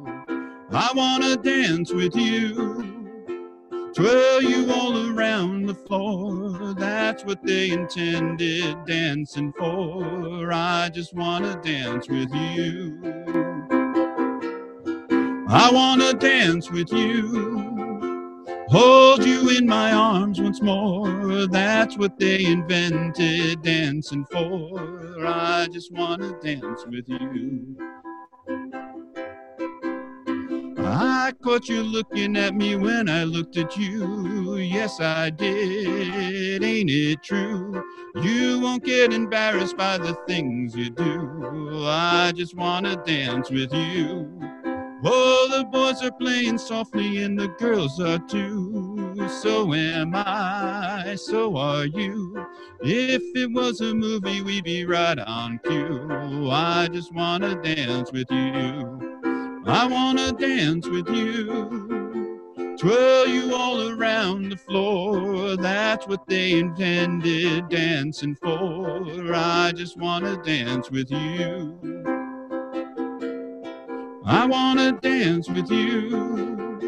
I 0.71 0.91
wanna 0.95 1.35
dance 1.35 1.91
with 1.93 2.15
you. 2.15 2.68
Twirl 3.93 4.41
you 4.43 4.71
all 4.71 5.17
around 5.17 5.65
the 5.65 5.73
floor. 5.73 6.75
That's 6.75 7.25
what 7.25 7.43
they 7.43 7.71
intended 7.71 8.85
dancing 8.85 9.51
for. 9.53 10.51
I 10.53 10.89
just 10.89 11.13
wanna 11.15 11.59
dance 11.63 12.07
with 12.07 12.31
you. 12.33 12.99
I 15.47 15.71
wanna 15.73 16.13
dance 16.13 16.69
with 16.69 16.93
you. 16.93 17.59
Hold 18.69 19.25
you 19.25 19.49
in 19.49 19.65
my 19.65 19.91
arms 19.91 20.39
once 20.39 20.61
more. 20.61 21.47
That's 21.47 21.97
what 21.97 22.19
they 22.19 22.45
invented 22.45 23.63
dancing 23.63 24.25
for. 24.31 25.25
I 25.25 25.67
just 25.71 25.91
wanna 25.91 26.39
dance 26.39 26.85
with 26.85 27.09
you. 27.09 27.75
I 30.91 31.31
caught 31.43 31.69
you 31.69 31.83
looking 31.83 32.35
at 32.35 32.55
me 32.55 32.75
when 32.75 33.09
I 33.09 33.23
looked 33.23 33.57
at 33.57 33.77
you. 33.77 34.57
Yes, 34.57 34.99
I 34.99 35.29
did. 35.29 36.63
Ain't 36.63 36.89
it 36.89 37.21
true? 37.21 37.83
You 38.21 38.59
won't 38.59 38.83
get 38.83 39.13
embarrassed 39.13 39.77
by 39.77 39.97
the 39.97 40.15
things 40.27 40.75
you 40.75 40.89
do. 40.89 41.83
I 41.85 42.31
just 42.35 42.55
wanna 42.55 42.95
dance 43.05 43.51
with 43.51 43.71
you. 43.73 44.27
Oh, 45.03 45.47
the 45.57 45.63
boys 45.65 46.03
are 46.03 46.11
playing 46.11 46.57
softly 46.57 47.23
and 47.23 47.39
the 47.39 47.47
girls 47.47 47.99
are 48.01 48.19
too. 48.19 49.15
So 49.41 49.73
am 49.73 50.13
I, 50.15 51.15
so 51.15 51.55
are 51.55 51.85
you. 51.85 52.45
If 52.81 53.21
it 53.35 53.51
was 53.51 53.81
a 53.81 53.93
movie, 53.93 54.41
we'd 54.41 54.63
be 54.63 54.85
right 54.85 55.19
on 55.19 55.59
cue. 55.65 56.49
I 56.51 56.87
just 56.91 57.13
wanna 57.13 57.61
dance 57.61 58.11
with 58.11 58.29
you. 58.31 59.08
I 59.65 59.87
wanna 59.87 60.31
dance 60.33 60.87
with 60.87 61.09
you. 61.09 61.97
twirl 62.79 63.27
you 63.27 63.53
all 63.53 63.89
around 63.89 64.49
the 64.51 64.57
floor. 64.57 65.57
That's 65.57 66.07
what 66.07 66.25
they 66.27 66.53
intended 66.59 67.69
dancing 67.69 68.35
for. 68.35 69.33
I 69.33 69.73
just 69.75 69.97
want 69.97 70.25
to 70.25 70.37
dance 70.37 70.89
with 70.89 71.11
you. 71.11 71.77
I 74.25 74.45
want 74.45 74.79
to 74.79 74.93
dance 74.93 75.49
with 75.49 75.69
you. 75.71 76.79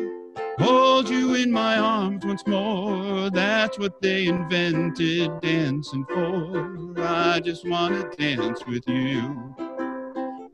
Hold 0.60 1.10
you 1.10 1.36
in 1.36 1.51
my 1.51 1.77
arms 1.77 2.25
once 2.25 2.45
more. 2.47 3.29
That's 3.31 3.79
what 3.79 4.01
they 4.01 4.27
invented 4.27 5.41
dancing 5.41 6.05
for. 6.05 6.93
I 6.99 7.41
just 7.41 7.67
want 7.67 7.95
to 7.95 8.17
dance 8.17 8.65
with 8.65 8.88
you. 8.88 9.55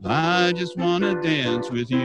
I 0.04 0.52
just 0.52 0.76
want 0.76 1.02
to 1.02 1.20
dance 1.20 1.70
with 1.70 1.90
you. 1.90 2.00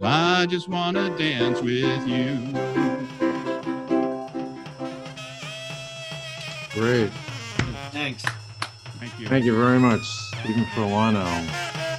I 0.00 0.46
just 0.46 0.66
want 0.68 0.96
to 0.96 1.10
dance 1.18 1.60
with 1.60 2.06
you. 2.08 2.38
Great. 6.72 7.10
Thanks. 7.92 8.22
Thank 8.98 9.20
you. 9.20 9.28
Thank 9.28 9.44
you 9.44 9.54
very 9.54 9.78
much, 9.78 10.02
Stephen 10.42 10.64
Forlano. 10.74 11.26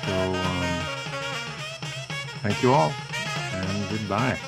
So, 0.06 0.14
um, 0.34 0.84
thank 2.42 2.64
you 2.64 2.74
all, 2.74 2.92
and 3.54 3.90
goodbye. 3.90 4.40